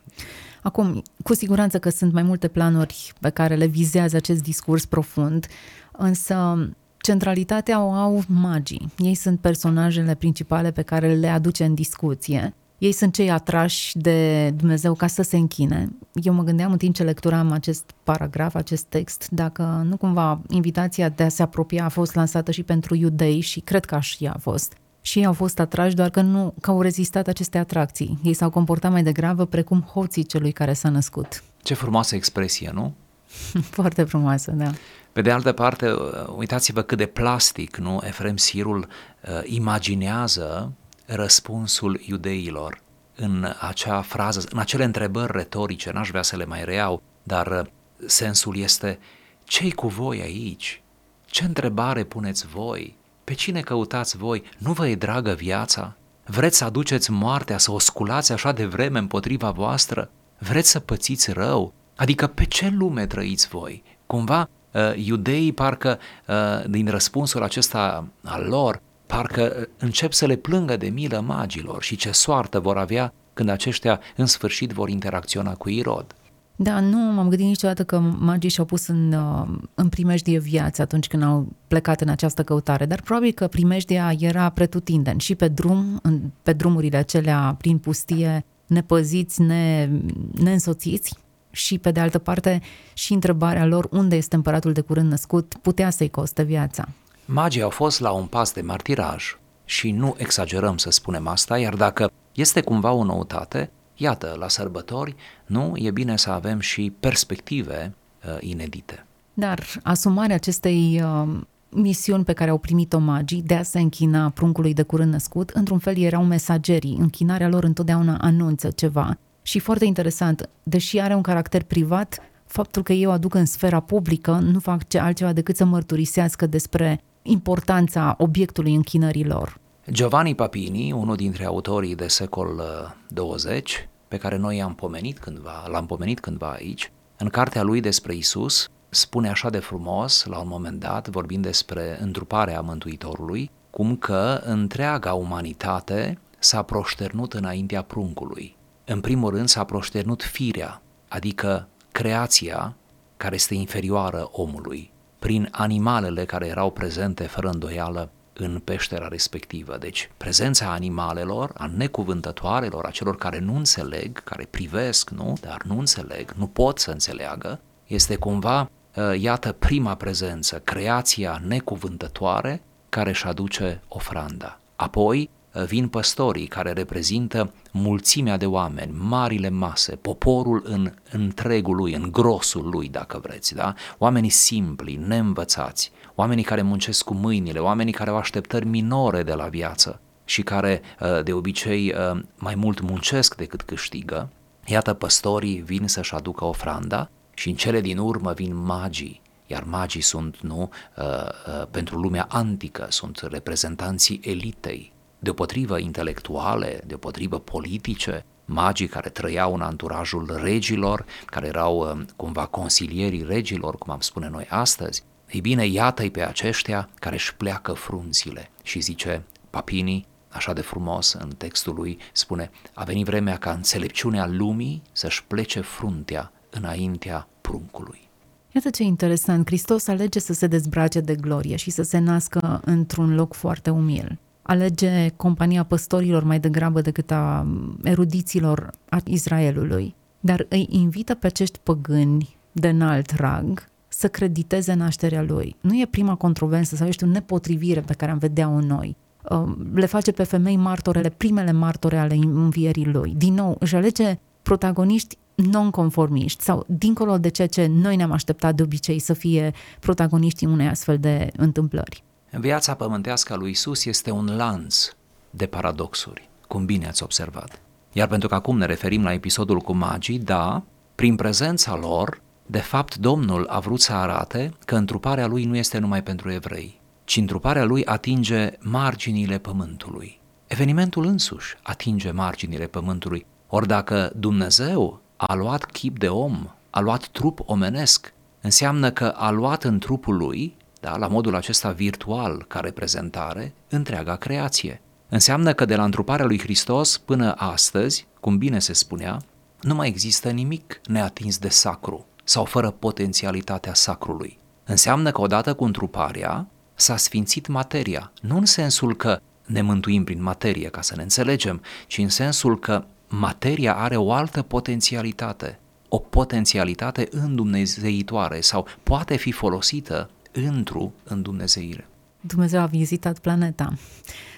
Acum, 0.61 1.01
cu 1.23 1.33
siguranță 1.33 1.79
că 1.79 1.89
sunt 1.89 2.13
mai 2.13 2.23
multe 2.23 2.47
planuri 2.47 3.13
pe 3.19 3.29
care 3.29 3.55
le 3.55 3.65
vizează 3.65 4.15
acest 4.15 4.41
discurs 4.43 4.85
profund, 4.85 5.47
însă 5.91 6.69
centralitatea 7.05 7.83
o 7.83 7.91
au 7.91 8.23
magii. 8.27 8.91
Ei 8.97 9.15
sunt 9.15 9.39
personajele 9.39 10.15
principale 10.15 10.71
pe 10.71 10.81
care 10.81 11.13
le 11.13 11.27
aduce 11.27 11.63
în 11.63 11.73
discuție. 11.73 12.53
Ei 12.77 12.91
sunt 12.91 13.13
cei 13.13 13.31
atrași 13.31 13.97
de 13.97 14.49
Dumnezeu 14.49 14.93
ca 14.93 15.07
să 15.07 15.21
se 15.21 15.37
închine. 15.37 15.89
Eu 16.13 16.33
mă 16.33 16.43
gândeam 16.43 16.71
în 16.71 16.77
timp 16.77 16.95
ce 16.95 17.03
lecturam 17.03 17.51
acest 17.51 17.91
paragraf, 18.03 18.55
acest 18.55 18.83
text, 18.83 19.27
dacă 19.29 19.85
nu 19.89 19.97
cumva 19.97 20.41
invitația 20.49 21.09
de 21.09 21.23
a 21.23 21.29
se 21.29 21.41
apropia 21.41 21.85
a 21.85 21.89
fost 21.89 22.15
lansată 22.15 22.51
și 22.51 22.63
pentru 22.63 22.95
iudei 22.95 23.39
și 23.39 23.59
cred 23.59 23.85
că 23.85 23.99
și 23.99 24.25
a 24.25 24.37
fost 24.39 24.73
și 25.01 25.19
ei 25.19 25.25
au 25.25 25.33
fost 25.33 25.59
atrași 25.59 25.95
doar 25.95 26.09
că 26.09 26.21
nu 26.21 26.53
că 26.61 26.71
au 26.71 26.81
rezistat 26.81 27.27
aceste 27.27 27.57
atracții. 27.57 28.19
Ei 28.23 28.33
s-au 28.33 28.49
comportat 28.49 28.91
mai 28.91 29.03
degrabă 29.03 29.45
precum 29.45 29.81
hoții 29.81 30.23
celui 30.23 30.51
care 30.51 30.73
s-a 30.73 30.89
născut. 30.89 31.43
Ce 31.63 31.73
frumoasă 31.73 32.15
expresie, 32.15 32.71
nu? 32.73 32.93
Foarte 33.77 34.03
frumoasă, 34.03 34.51
da. 34.51 34.71
Pe 35.11 35.21
de 35.21 35.31
altă 35.31 35.51
parte, 35.51 35.93
uitați-vă 36.35 36.81
cât 36.81 36.97
de 36.97 37.05
plastic, 37.05 37.77
nu? 37.77 38.01
Efrem 38.03 38.37
Sirul 38.37 38.87
uh, 38.87 39.41
imaginează 39.43 40.71
răspunsul 41.05 42.01
iudeilor 42.05 42.81
în 43.15 43.53
acea 43.59 44.01
frază, 44.01 44.43
în 44.51 44.59
acele 44.59 44.83
întrebări 44.83 45.31
retorice, 45.31 45.91
n-aș 45.91 46.09
vrea 46.09 46.21
să 46.21 46.35
le 46.35 46.45
mai 46.45 46.65
reiau, 46.65 47.01
dar 47.23 47.47
uh, 47.47 47.65
sensul 48.05 48.57
este 48.57 48.99
ce 49.43 49.73
cu 49.73 49.87
voi 49.87 50.21
aici? 50.21 50.81
Ce 51.25 51.43
întrebare 51.43 52.03
puneți 52.03 52.47
voi? 52.47 52.97
Pe 53.23 53.33
cine 53.33 53.61
căutați 53.61 54.17
voi? 54.17 54.43
Nu 54.57 54.71
vă 54.71 54.87
e 54.87 54.95
dragă 54.95 55.33
viața? 55.33 55.95
Vreți 56.25 56.57
să 56.57 56.63
aduceți 56.63 57.11
moartea, 57.11 57.57
să 57.57 57.71
o 57.71 57.79
sculați 57.79 58.31
așa 58.31 58.51
de 58.51 58.65
vreme 58.65 58.99
împotriva 58.99 59.51
voastră? 59.51 60.09
Vreți 60.37 60.69
să 60.69 60.79
pățiți 60.79 61.31
rău? 61.31 61.73
Adică 61.95 62.27
pe 62.27 62.43
ce 62.43 62.69
lume 62.69 63.05
trăiți 63.05 63.47
voi? 63.47 63.83
Cumva, 64.05 64.49
uh, 64.71 65.05
iudeii 65.05 65.51
parcă, 65.51 65.99
uh, 66.27 66.69
din 66.69 66.87
răspunsul 66.87 67.43
acesta 67.43 68.07
al 68.23 68.45
lor, 68.47 68.81
parcă 69.05 69.55
uh, 69.59 69.65
încep 69.77 70.11
să 70.13 70.25
le 70.25 70.35
plângă 70.35 70.77
de 70.77 70.87
milă 70.87 71.19
magilor 71.19 71.83
și 71.83 71.95
ce 71.95 72.11
soartă 72.11 72.59
vor 72.59 72.77
avea 72.77 73.13
când 73.33 73.49
aceștia 73.49 73.99
în 74.15 74.25
sfârșit 74.25 74.71
vor 74.71 74.89
interacționa 74.89 75.53
cu 75.53 75.69
Irod. 75.69 76.15
Da, 76.55 76.79
nu 76.79 76.97
m-am 76.97 77.29
gândit 77.29 77.47
niciodată 77.47 77.83
că 77.83 77.99
magii 77.99 78.49
și-au 78.49 78.65
pus 78.65 78.87
în, 78.87 79.13
uh, 79.13 79.57
în 79.73 79.89
primejdie 79.89 80.39
viața 80.39 80.83
atunci 80.83 81.07
când 81.07 81.23
au 81.23 81.47
plecat 81.67 82.01
în 82.01 82.09
această 82.09 82.43
căutare, 82.43 82.85
dar 82.85 83.01
probabil 83.01 83.31
că 83.31 83.47
primejdia 83.47 84.13
era 84.19 84.49
pretutindeni 84.49 85.19
și 85.19 85.35
pe 85.35 85.47
drum, 85.47 85.99
în, 86.01 86.21
pe 86.43 86.53
drumurile 86.53 86.97
acelea 86.97 87.55
prin 87.57 87.77
pustie, 87.77 88.45
nepăziți, 88.65 89.41
ne, 89.41 89.89
neînsoțiți 90.33 91.13
și 91.55 91.77
pe 91.77 91.91
de 91.91 91.99
altă 91.99 92.19
parte 92.19 92.61
și 92.93 93.13
întrebarea 93.13 93.65
lor 93.65 93.87
unde 93.91 94.15
este 94.15 94.35
împăratul 94.35 94.71
de 94.71 94.81
curând 94.81 95.09
născut 95.09 95.55
putea 95.61 95.89
să-i 95.89 96.09
coste 96.09 96.43
viața. 96.43 96.87
Magii 97.25 97.61
au 97.61 97.69
fost 97.69 97.99
la 97.99 98.11
un 98.11 98.25
pas 98.25 98.53
de 98.53 98.61
martiraj 98.61 99.37
și 99.65 99.91
nu 99.91 100.15
exagerăm 100.17 100.77
să 100.77 100.89
spunem 100.91 101.27
asta, 101.27 101.57
iar 101.57 101.75
dacă 101.75 102.11
este 102.33 102.61
cumva 102.61 102.91
o 102.91 103.03
noutate, 103.03 103.69
Iată, 103.97 104.35
la 104.39 104.47
sărbători, 104.47 105.15
nu, 105.45 105.71
e 105.75 105.91
bine 105.91 106.17
să 106.17 106.29
avem 106.29 106.59
și 106.59 106.93
perspective 106.99 107.93
uh, 108.25 108.37
inedite. 108.39 109.05
Dar 109.33 109.63
asumarea 109.83 110.35
acestei 110.35 111.01
uh, 111.03 111.39
misiuni 111.69 112.23
pe 112.23 112.33
care 112.33 112.49
au 112.49 112.57
primit-o 112.57 112.97
magii 112.97 113.41
de 113.41 113.55
a 113.55 113.63
se 113.63 113.79
închina 113.79 114.29
pruncului 114.29 114.73
de 114.73 114.81
curând 114.81 115.11
născut, 115.11 115.49
într-un 115.49 115.77
fel 115.77 115.97
erau 115.97 116.23
mesagerii, 116.23 116.97
închinarea 116.99 117.49
lor 117.49 117.63
întotdeauna 117.63 118.17
anunță 118.21 118.69
ceva. 118.69 119.17
Și 119.47 119.59
foarte 119.59 119.85
interesant, 119.85 120.49
deși 120.63 120.99
are 120.99 121.15
un 121.15 121.21
caracter 121.21 121.63
privat, 121.63 122.19
faptul 122.45 122.83
că 122.83 122.93
eu 122.93 123.11
aduc 123.11 123.33
în 123.33 123.45
sfera 123.45 123.79
publică 123.79 124.31
nu 124.31 124.59
fac 124.59 124.87
ce 124.87 124.99
altceva 124.99 125.33
decât 125.33 125.55
să 125.55 125.65
mărturisească 125.65 126.45
despre 126.45 127.01
importanța 127.21 128.15
obiectului 128.17 128.73
închinărilor. 128.73 129.59
Giovanni 129.91 130.35
Papini, 130.35 130.91
unul 130.91 131.15
dintre 131.15 131.45
autorii 131.45 131.95
de 131.95 132.07
secol 132.07 132.61
20, 133.07 133.71
uh, 133.71 133.77
pe 134.07 134.17
care 134.17 134.37
noi 134.37 134.61
am 134.61 134.75
pomenit 134.75 135.19
cândva, 135.19 135.67
l-am 135.67 135.85
pomenit 135.85 136.19
cândva 136.19 136.49
aici, 136.49 136.91
în 137.17 137.27
cartea 137.27 137.63
lui 137.63 137.81
despre 137.81 138.15
Isus, 138.15 138.69
spune 138.89 139.29
așa 139.29 139.49
de 139.49 139.59
frumos, 139.59 140.25
la 140.25 140.37
un 140.39 140.47
moment 140.47 140.79
dat, 140.79 141.07
vorbind 141.07 141.43
despre 141.43 141.97
întruparea 142.01 142.61
Mântuitorului, 142.61 143.51
cum 143.69 143.95
că 143.95 144.41
întreaga 144.43 145.13
umanitate 145.13 146.19
s-a 146.39 146.61
proșternut 146.61 147.33
înaintea 147.33 147.81
pruncului. 147.81 148.55
În 148.87 149.01
primul 149.01 149.29
rând 149.29 149.47
s-a 149.47 149.63
proșternut 149.63 150.23
firea, 150.23 150.81
adică 151.07 151.67
creația 151.91 152.75
care 153.17 153.35
este 153.35 153.53
inferioară 153.53 154.29
omului, 154.31 154.91
prin 155.19 155.47
animalele 155.51 156.25
care 156.25 156.47
erau 156.47 156.71
prezente 156.71 157.23
fără 157.23 157.49
îndoială 157.49 158.09
în 158.33 158.59
peștera 158.63 159.07
respectivă. 159.07 159.77
Deci 159.77 160.09
prezența 160.17 160.71
animalelor, 160.71 161.51
a 161.57 161.71
necuvântătoarelor, 161.75 162.85
a 162.85 162.89
celor 162.89 163.15
care 163.17 163.39
nu 163.39 163.55
înțeleg, 163.55 164.23
care 164.23 164.47
privesc, 164.49 165.09
nu, 165.09 165.33
dar 165.41 165.61
nu 165.63 165.79
înțeleg, 165.79 166.31
nu 166.31 166.47
pot 166.47 166.79
să 166.79 166.91
înțeleagă, 166.91 167.59
este 167.87 168.15
cumva, 168.15 168.69
uh, 168.95 169.19
iată, 169.19 169.51
prima 169.51 169.95
prezență, 169.95 170.59
creația 170.63 171.41
necuvântătoare 171.47 172.61
care 172.89 173.09
își 173.09 173.25
aduce 173.25 173.81
ofranda. 173.87 174.59
Apoi, 174.75 175.29
vin 175.63 175.87
păstorii 175.87 176.47
care 176.47 176.71
reprezintă 176.71 177.53
mulțimea 177.71 178.37
de 178.37 178.45
oameni, 178.45 178.95
marile 178.97 179.49
mase, 179.49 179.95
poporul 179.95 180.61
în 180.65 180.91
întregul 181.11 181.75
lui, 181.75 181.93
în 181.93 182.11
grosul 182.11 182.69
lui, 182.69 182.89
dacă 182.89 183.19
vreți, 183.23 183.55
da? 183.55 183.73
Oamenii 183.97 184.29
simpli, 184.29 184.95
neînvățați, 184.95 185.91
oamenii 186.15 186.43
care 186.43 186.61
muncesc 186.61 187.03
cu 187.03 187.13
mâinile, 187.13 187.59
oamenii 187.59 187.93
care 187.93 188.09
au 188.09 188.17
așteptări 188.17 188.65
minore 188.65 189.23
de 189.23 189.33
la 189.33 189.45
viață 189.45 189.99
și 190.25 190.41
care 190.41 190.81
uh, 190.99 191.23
de 191.23 191.33
obicei 191.33 191.93
uh, 191.93 192.21
mai 192.35 192.55
mult 192.55 192.81
muncesc 192.81 193.35
decât 193.35 193.61
câștigă. 193.61 194.29
Iată, 194.65 194.93
păstorii 194.93 195.61
vin 195.61 195.87
să-și 195.87 196.13
aducă 196.13 196.45
ofranda 196.45 197.09
și 197.33 197.49
în 197.49 197.55
cele 197.55 197.81
din 197.81 197.97
urmă 197.97 198.31
vin 198.31 198.55
magii, 198.55 199.21
iar 199.47 199.63
magii 199.63 200.01
sunt, 200.01 200.37
nu, 200.41 200.69
uh, 200.97 201.67
pentru 201.71 201.99
lumea 201.99 202.25
antică, 202.29 202.87
sunt 202.89 203.27
reprezentanții 203.31 204.19
elitei, 204.23 204.93
deopotrivă 205.19 205.77
intelectuale, 205.77 206.81
deopotrivă 206.85 207.39
politice, 207.39 208.25
magii 208.45 208.87
care 208.87 209.09
trăiau 209.09 209.53
în 209.53 209.61
anturajul 209.61 210.39
regilor, 210.43 211.05
care 211.25 211.47
erau 211.47 211.77
uh, 211.77 212.05
cumva 212.15 212.45
consilierii 212.45 213.23
regilor, 213.27 213.77
cum 213.77 213.93
am 213.93 213.99
spune 213.99 214.29
noi 214.29 214.45
astăzi. 214.49 215.03
Ei 215.31 215.41
bine, 215.41 215.65
iată-i 215.65 216.11
pe 216.11 216.25
aceștia 216.25 216.89
care 216.99 217.15
își 217.15 217.35
pleacă 217.35 217.73
frunțile 217.73 218.49
și 218.63 218.79
zice 218.79 219.23
Papini, 219.49 220.05
așa 220.29 220.53
de 220.53 220.61
frumos 220.61 221.13
în 221.13 221.29
textul 221.37 221.75
lui, 221.75 221.97
spune, 222.11 222.51
a 222.73 222.83
venit 222.83 223.05
vremea 223.05 223.37
ca 223.37 223.51
înțelepciunea 223.51 224.27
lumii 224.27 224.81
să-și 224.91 225.23
plece 225.23 225.61
fruntea 225.61 226.31
înaintea 226.49 227.27
pruncului. 227.41 228.09
Iată 228.51 228.69
ce 228.69 228.83
interesant, 228.83 229.45
Hristos 229.45 229.87
alege 229.87 230.19
să 230.19 230.33
se 230.33 230.47
dezbrace 230.47 230.99
de 230.99 231.15
glorie 231.15 231.55
și 231.55 231.69
să 231.69 231.81
se 231.81 231.97
nască 231.97 232.61
într-un 232.65 233.15
loc 233.15 233.33
foarte 233.33 233.69
umil 233.69 234.19
alege 234.47 235.09
compania 235.15 235.63
păstorilor 235.63 236.23
mai 236.23 236.39
degrabă 236.39 236.81
decât 236.81 237.11
a 237.11 237.47
erudiților 237.83 238.69
a 238.89 238.97
Israelului, 239.03 239.95
dar 240.19 240.45
îi 240.49 240.67
invită 240.69 241.13
pe 241.13 241.27
acești 241.27 241.59
păgâni 241.63 242.37
de 242.51 242.69
înalt 242.69 243.11
rang 243.11 243.69
să 243.87 244.07
crediteze 244.07 244.73
nașterea 244.73 245.21
lui. 245.21 245.55
Nu 245.61 245.79
e 245.79 245.87
prima 245.89 246.15
controversă 246.15 246.75
sau 246.75 246.87
este 246.87 247.05
o 247.05 247.07
nepotrivire 247.07 247.81
pe 247.81 247.93
care 247.93 248.11
am 248.11 248.17
vedea-o 248.17 248.53
în 248.53 248.65
noi. 248.65 248.95
Um, 249.29 249.67
le 249.73 249.85
face 249.85 250.11
pe 250.11 250.23
femei 250.23 250.55
martorele, 250.55 251.09
primele 251.09 251.51
martore 251.51 251.97
ale 251.97 252.13
învierii 252.13 252.85
lui. 252.85 253.13
Din 253.17 253.33
nou, 253.33 253.55
își 253.59 253.75
alege 253.75 254.19
protagoniști 254.41 255.17
non-conformiști 255.35 256.43
sau 256.43 256.65
dincolo 256.67 257.17
de 257.17 257.29
ceea 257.29 257.47
ce 257.47 257.65
noi 257.65 257.95
ne-am 257.95 258.11
așteptat 258.11 258.55
de 258.55 258.63
obicei 258.63 258.99
să 258.99 259.13
fie 259.13 259.53
protagoniștii 259.79 260.47
unei 260.47 260.67
astfel 260.67 260.97
de 260.97 261.31
întâmplări. 261.37 262.03
Viața 262.39 262.73
pământească 262.73 263.33
a 263.33 263.35
lui 263.35 263.49
Isus 263.49 263.85
este 263.85 264.11
un 264.11 264.35
lanț 264.35 264.87
de 265.29 265.45
paradoxuri, 265.45 266.29
cum 266.47 266.65
bine 266.65 266.87
ați 266.87 267.03
observat. 267.03 267.59
Iar 267.91 268.07
pentru 268.07 268.27
că 268.27 268.35
acum 268.35 268.57
ne 268.57 268.65
referim 268.65 269.03
la 269.03 269.13
episodul 269.13 269.59
cu 269.59 269.73
magii, 269.73 270.19
da, 270.19 270.63
prin 270.95 271.15
prezența 271.15 271.75
lor, 271.75 272.21
de 272.45 272.59
fapt 272.59 272.95
Domnul 272.95 273.47
a 273.47 273.59
vrut 273.59 273.81
să 273.81 273.93
arate 273.93 274.53
că 274.65 274.75
întruparea 274.75 275.27
lui 275.27 275.43
nu 275.45 275.55
este 275.57 275.77
numai 275.77 276.03
pentru 276.03 276.31
evrei, 276.31 276.79
ci 277.03 277.17
întruparea 277.17 277.63
lui 277.63 277.85
atinge 277.85 278.51
marginile 278.59 279.37
pământului. 279.37 280.19
Evenimentul 280.47 281.05
însuși 281.05 281.55
atinge 281.63 282.11
marginile 282.11 282.67
pământului, 282.67 283.25
ori 283.47 283.67
dacă 283.67 284.11
Dumnezeu 284.15 285.01
a 285.17 285.33
luat 285.33 285.65
chip 285.65 285.99
de 285.99 286.07
om, 286.09 286.49
a 286.69 286.79
luat 286.79 287.07
trup 287.07 287.39
omenesc. 287.45 288.13
Înseamnă 288.41 288.91
că 288.91 289.05
a 289.05 289.29
luat 289.29 289.63
în 289.63 289.79
trupul 289.79 290.17
lui, 290.17 290.55
da, 290.85 290.97
la 290.97 291.07
modul 291.07 291.35
acesta 291.35 291.71
virtual 291.71 292.45
ca 292.47 292.59
reprezentare, 292.59 293.53
întreaga 293.69 294.15
creație. 294.15 294.81
Înseamnă 295.09 295.53
că 295.53 295.65
de 295.65 295.75
la 295.75 295.83
întruparea 295.83 296.25
lui 296.25 296.39
Hristos 296.39 296.97
până 296.97 297.33
astăzi, 297.37 298.07
cum 298.19 298.37
bine 298.37 298.59
se 298.59 298.73
spunea, 298.73 299.21
nu 299.61 299.75
mai 299.75 299.87
există 299.87 300.29
nimic 300.29 300.81
neatins 300.87 301.37
de 301.37 301.49
sacru 301.49 302.05
sau 302.23 302.45
fără 302.45 302.69
potențialitatea 302.69 303.73
sacrului. 303.73 304.37
Înseamnă 304.65 305.11
că 305.11 305.21
odată 305.21 305.53
cu 305.53 305.63
întruparea 305.63 306.47
s-a 306.75 306.97
sfințit 306.97 307.47
materia, 307.47 308.11
nu 308.21 308.37
în 308.37 308.45
sensul 308.45 308.95
că 308.95 309.19
ne 309.45 309.61
mântuim 309.61 310.03
prin 310.03 310.21
materie, 310.21 310.67
ca 310.69 310.81
să 310.81 310.95
ne 310.95 311.01
înțelegem, 311.01 311.61
ci 311.87 311.97
în 311.97 312.09
sensul 312.09 312.59
că 312.59 312.83
materia 313.07 313.75
are 313.75 313.97
o 313.97 314.11
altă 314.11 314.41
potențialitate, 314.41 315.59
o 315.89 315.97
potențialitate 315.97 317.07
îndumnezeitoare 317.11 318.41
sau 318.41 318.67
poate 318.83 319.15
fi 319.15 319.31
folosită 319.31 320.09
într-o 320.43 320.91
îndumnezeire. 321.03 321.87
Dumnezeu 322.21 322.61
a 322.61 322.65
vizitat 322.65 323.19
planeta. 323.19 323.73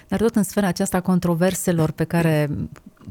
Dar 0.08 0.18
tot 0.18 0.36
în 0.36 0.42
sfera 0.42 0.66
aceasta 0.66 1.00
controverselor 1.00 1.90
pe 1.90 2.04
care 2.04 2.50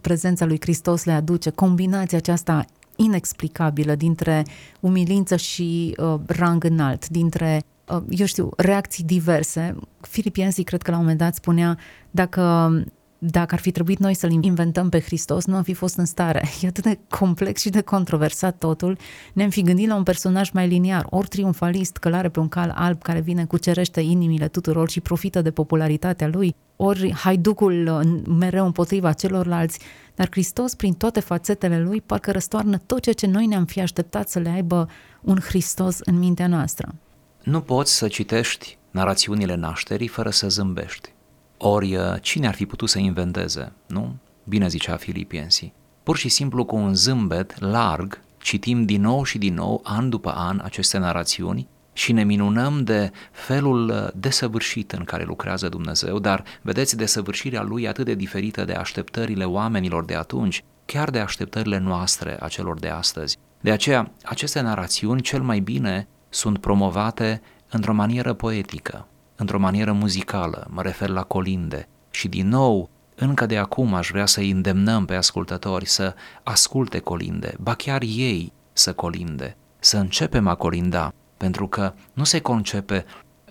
prezența 0.01 0.45
lui 0.45 0.57
Hristos 0.59 1.03
le 1.03 1.11
aduce, 1.11 1.49
combinația 1.49 2.17
aceasta 2.17 2.65
inexplicabilă 2.95 3.95
dintre 3.95 4.45
umilință 4.79 5.35
și 5.35 5.95
uh, 5.97 6.19
rang 6.25 6.63
înalt, 6.63 7.09
dintre, 7.09 7.63
uh, 7.85 8.01
eu 8.09 8.25
știu, 8.25 8.49
reacții 8.57 9.03
diverse. 9.03 9.75
Filip 10.01 10.35
Yancey, 10.35 10.63
cred 10.63 10.81
că 10.81 10.91
la 10.91 10.97
un 10.97 11.03
moment 11.03 11.21
dat 11.21 11.35
spunea, 11.35 11.77
dacă 12.11 12.71
dacă 13.17 13.53
ar 13.53 13.59
fi 13.59 13.71
trebuit 13.71 13.99
noi 13.99 14.13
să-L 14.13 14.31
inventăm 14.31 14.89
pe 14.89 14.99
Hristos, 14.99 15.45
nu 15.45 15.55
am 15.55 15.63
fi 15.63 15.73
fost 15.73 15.97
în 15.97 16.05
stare. 16.05 16.47
E 16.61 16.67
atât 16.67 16.83
de 16.83 16.99
complex 17.09 17.61
și 17.61 17.69
de 17.69 17.81
controversat 17.81 18.57
totul. 18.57 18.97
Ne-am 19.33 19.49
fi 19.49 19.61
gândit 19.61 19.87
la 19.87 19.95
un 19.95 20.03
personaj 20.03 20.49
mai 20.49 20.67
liniar, 20.67 21.05
ori 21.09 21.27
triumfalist, 21.27 21.97
călare 21.97 22.29
pe 22.29 22.39
un 22.39 22.47
cal 22.47 22.73
alb 22.75 23.01
care 23.01 23.19
vine 23.19 23.45
cu 23.45 23.57
cerește 23.57 24.01
inimile 24.01 24.47
tuturor 24.47 24.89
și 24.89 24.99
profită 24.99 25.41
de 25.41 25.51
popularitatea 25.51 26.27
lui, 26.27 26.55
ori 26.75 27.13
haiducul 27.13 27.87
uh, 27.87 28.21
mereu 28.37 28.65
împotriva 28.65 29.13
celorlalți, 29.13 29.79
dar 30.15 30.27
Hristos, 30.29 30.75
prin 30.75 30.93
toate 30.93 31.19
fațetele 31.19 31.79
lui, 31.79 32.01
parcă 32.01 32.31
răstoarnă 32.31 32.77
tot 32.85 32.99
ceea 32.99 33.15
ce 33.15 33.27
noi 33.27 33.45
ne-am 33.45 33.65
fi 33.65 33.81
așteptat 33.81 34.29
să 34.29 34.39
le 34.39 34.49
aibă 34.49 34.89
un 35.21 35.39
Hristos 35.39 35.99
în 35.99 36.17
mintea 36.17 36.47
noastră. 36.47 36.95
Nu 37.43 37.61
poți 37.61 37.95
să 37.95 38.07
citești 38.07 38.77
narațiunile 38.91 39.55
nașterii 39.55 40.07
fără 40.07 40.29
să 40.29 40.49
zâmbești. 40.49 41.15
Ori 41.57 41.95
uh, 41.95 42.03
cine 42.21 42.47
ar 42.47 42.53
fi 42.53 42.65
putut 42.65 42.89
să 42.89 42.99
inventeze, 42.99 43.71
nu? 43.87 44.15
Bine 44.43 44.67
zicea 44.67 44.95
Filipiensi. 44.95 45.73
Pur 46.03 46.17
și 46.17 46.29
simplu 46.29 46.65
cu 46.65 46.75
un 46.75 46.95
zâmbet 46.95 47.59
larg 47.59 48.21
citim 48.37 48.85
din 48.85 49.01
nou 49.01 49.23
și 49.23 49.37
din 49.37 49.53
nou, 49.53 49.81
an 49.83 50.09
după 50.09 50.29
an, 50.35 50.59
aceste 50.63 50.97
narațiuni 50.97 51.67
și 51.93 52.11
ne 52.11 52.23
minunăm 52.23 52.83
de 52.83 53.11
felul 53.31 53.89
uh, 53.89 54.07
desăvârșit 54.15 54.91
în 54.91 55.03
care 55.03 55.23
lucrează 55.23 55.69
Dumnezeu, 55.69 56.19
dar 56.19 56.43
vedeți 56.61 56.97
desăvârșirea 56.97 57.61
lui 57.61 57.87
atât 57.87 58.05
de 58.05 58.13
diferită 58.13 58.65
de 58.65 58.73
așteptările 58.73 59.43
oamenilor 59.43 60.05
de 60.05 60.15
atunci, 60.15 60.63
chiar 60.85 61.09
de 61.09 61.19
așteptările 61.19 61.77
noastre 61.77 62.37
a 62.39 62.47
celor 62.47 62.79
de 62.79 62.87
astăzi. 62.87 63.37
De 63.61 63.71
aceea, 63.71 64.11
aceste 64.23 64.59
narațiuni 64.59 65.21
cel 65.21 65.41
mai 65.41 65.59
bine 65.59 66.07
sunt 66.29 66.57
promovate 66.57 67.41
într-o 67.69 67.93
manieră 67.93 68.33
poetică, 68.33 69.07
într-o 69.37 69.59
manieră 69.59 69.91
muzicală, 69.91 70.67
mă 70.69 70.81
refer 70.81 71.09
la 71.09 71.23
colinde. 71.23 71.87
Și 72.09 72.27
din 72.27 72.47
nou, 72.47 72.89
încă 73.15 73.45
de 73.45 73.57
acum 73.57 73.93
aș 73.93 74.09
vrea 74.11 74.25
să 74.25 74.39
îndemnăm 74.39 75.05
pe 75.05 75.15
ascultători 75.15 75.85
să 75.85 76.15
asculte 76.43 76.99
colinde, 76.99 77.55
ba 77.59 77.73
chiar 77.73 78.01
ei 78.01 78.51
să 78.73 78.93
colinde, 78.93 79.55
să 79.79 79.97
începem 79.97 80.47
a 80.47 80.55
colinda, 80.55 81.13
pentru 81.37 81.67
că 81.67 81.93
nu 82.13 82.23
se 82.23 82.39
concepe 82.39 83.05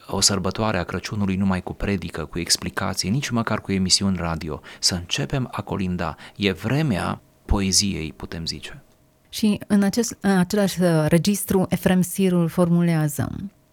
o 0.06 0.20
sărbătoare 0.20 0.78
a 0.78 0.84
Crăciunului 0.84 1.36
numai 1.36 1.62
cu 1.62 1.74
predică, 1.74 2.24
cu 2.24 2.38
explicații, 2.38 3.10
nici 3.10 3.28
măcar 3.28 3.60
cu 3.60 3.72
emisiuni 3.72 4.16
radio. 4.16 4.60
Să 4.80 4.94
începem 4.94 5.48
a 5.52 5.62
colinda. 5.62 6.16
E 6.36 6.52
vremea 6.52 7.20
poeziei, 7.44 8.12
putem 8.12 8.46
zice. 8.46 8.82
Și 9.28 9.60
în, 9.66 9.82
acest, 9.82 10.16
în 10.20 10.38
același 10.38 10.78
registru, 11.06 11.66
Efrem 11.68 12.00
Sirul 12.00 12.48
formulează 12.48 13.28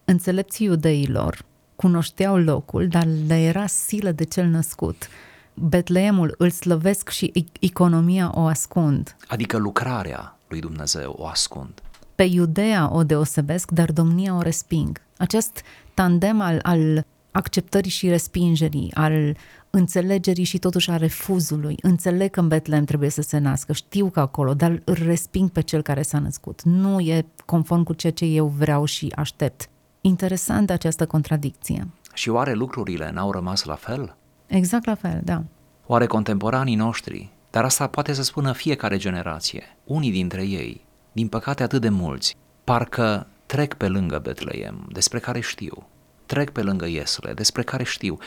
Înțelepții 0.06 0.66
iudeilor 0.66 1.46
cunoșteau 1.84 2.38
locul, 2.38 2.88
dar 2.88 3.08
le 3.28 3.42
era 3.42 3.68
silă 3.68 4.12
de 4.12 4.24
cel 4.24 4.46
născut. 4.48 5.08
Betleemul 5.54 6.36
îl 6.38 6.50
slăvesc 6.50 7.10
și 7.10 7.46
economia 7.60 8.32
o 8.34 8.46
ascund. 8.46 9.16
Adică 9.28 9.58
lucrarea 9.58 10.38
lui 10.48 10.60
Dumnezeu 10.60 11.16
o 11.18 11.28
ascund. 11.28 11.82
Pe 12.16 12.24
Iudea 12.24 12.90
o 12.94 13.04
deosebesc, 13.04 13.72
dar 13.72 13.92
domnia 13.92 14.36
o 14.36 14.42
resping. 14.42 15.02
Acest 15.18 15.62
tandem 15.94 16.42
al, 16.42 16.60
al 16.62 17.06
acceptării 17.32 17.92
și 17.92 18.10
respingerii, 18.10 18.92
al 18.94 19.38
înțelegerii 19.70 20.44
și 20.44 20.58
totuși 20.58 20.92
a 20.92 20.98
refuzului. 20.98 21.76
Înțeleg 21.82 22.30
că 22.30 22.40
în 22.40 22.48
Betlehem 22.48 22.84
trebuie 22.84 23.10
să 23.10 23.22
se 23.22 23.38
nască, 23.38 23.74
știu 23.74 24.10
că 24.10 24.20
acolo, 24.20 24.54
dar 24.54 24.82
îl 24.84 24.98
resping 25.06 25.50
pe 25.50 25.62
cel 25.62 25.82
care 25.82 26.02
s-a 26.02 26.20
născut. 26.20 26.62
Nu 26.62 27.00
e 27.00 27.26
conform 27.46 27.84
cu 27.84 27.94
ceea 27.94 28.14
ce 28.14 28.26
eu 28.26 28.48
vreau 28.48 28.86
și 28.86 29.12
aștept. 29.16 29.68
Interesant 30.06 30.70
această 30.70 31.06
contradicție. 31.06 31.88
Și 32.14 32.30
oare 32.30 32.54
lucrurile 32.54 33.12
n-au 33.12 33.32
rămas 33.32 33.64
la 33.64 33.76
fel? 33.76 34.16
Exact 34.48 34.86
la 34.86 34.96
fel, 34.96 35.22
da. 35.24 35.44
Oare 35.86 36.06
contemporanii 36.06 36.76
noștri, 36.76 37.30
dar 37.50 37.64
asta 37.64 37.88
poate 37.88 38.14
să 38.14 38.24
spună 38.24 38.52
fiecare 38.52 38.98
generație, 38.98 39.64
unii 39.84 40.12
dintre 40.12 40.46
ei, 40.46 40.86
din 41.12 41.28
păcate 41.28 41.64
atât 41.64 41.82
de 41.82 41.90
mulți, 41.90 42.38
parcă 42.64 43.28
trec 43.46 43.74
pe 43.74 43.88
lângă 43.88 44.20
Betleem, 44.20 44.88
despre 44.92 45.20
care 45.20 45.40
știu, 45.40 45.88
trec 46.26 46.50
pe 46.50 46.62
lângă 46.62 46.86
Iesule, 46.86 47.34
despre 47.34 47.64
care 47.64 47.84
știu, 47.84 48.18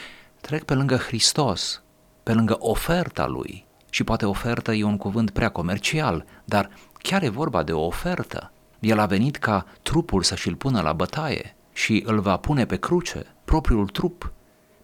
trec 0.40 0.62
pe 0.62 0.74
lângă 0.74 0.96
Hristos, 0.96 1.82
pe 2.22 2.32
lângă 2.32 2.56
oferta 2.58 3.26
lui. 3.26 3.66
Și 3.90 4.04
poate 4.04 4.26
ofertă 4.26 4.72
e 4.72 4.82
un 4.82 4.96
cuvânt 4.96 5.30
prea 5.30 5.48
comercial, 5.48 6.24
dar 6.44 6.70
chiar 6.92 7.22
e 7.22 7.28
vorba 7.28 7.62
de 7.62 7.72
o 7.72 7.84
ofertă. 7.84 8.52
El 8.78 8.98
a 8.98 9.06
venit 9.06 9.36
ca 9.36 9.66
trupul 9.82 10.22
să 10.22 10.34
și-l 10.34 10.54
pună 10.54 10.80
la 10.80 10.92
bătaie, 10.92 11.56
și 11.76 12.02
îl 12.06 12.20
va 12.20 12.36
pune 12.36 12.66
pe 12.66 12.76
cruce, 12.76 13.34
propriul 13.44 13.88
trup, 13.88 14.32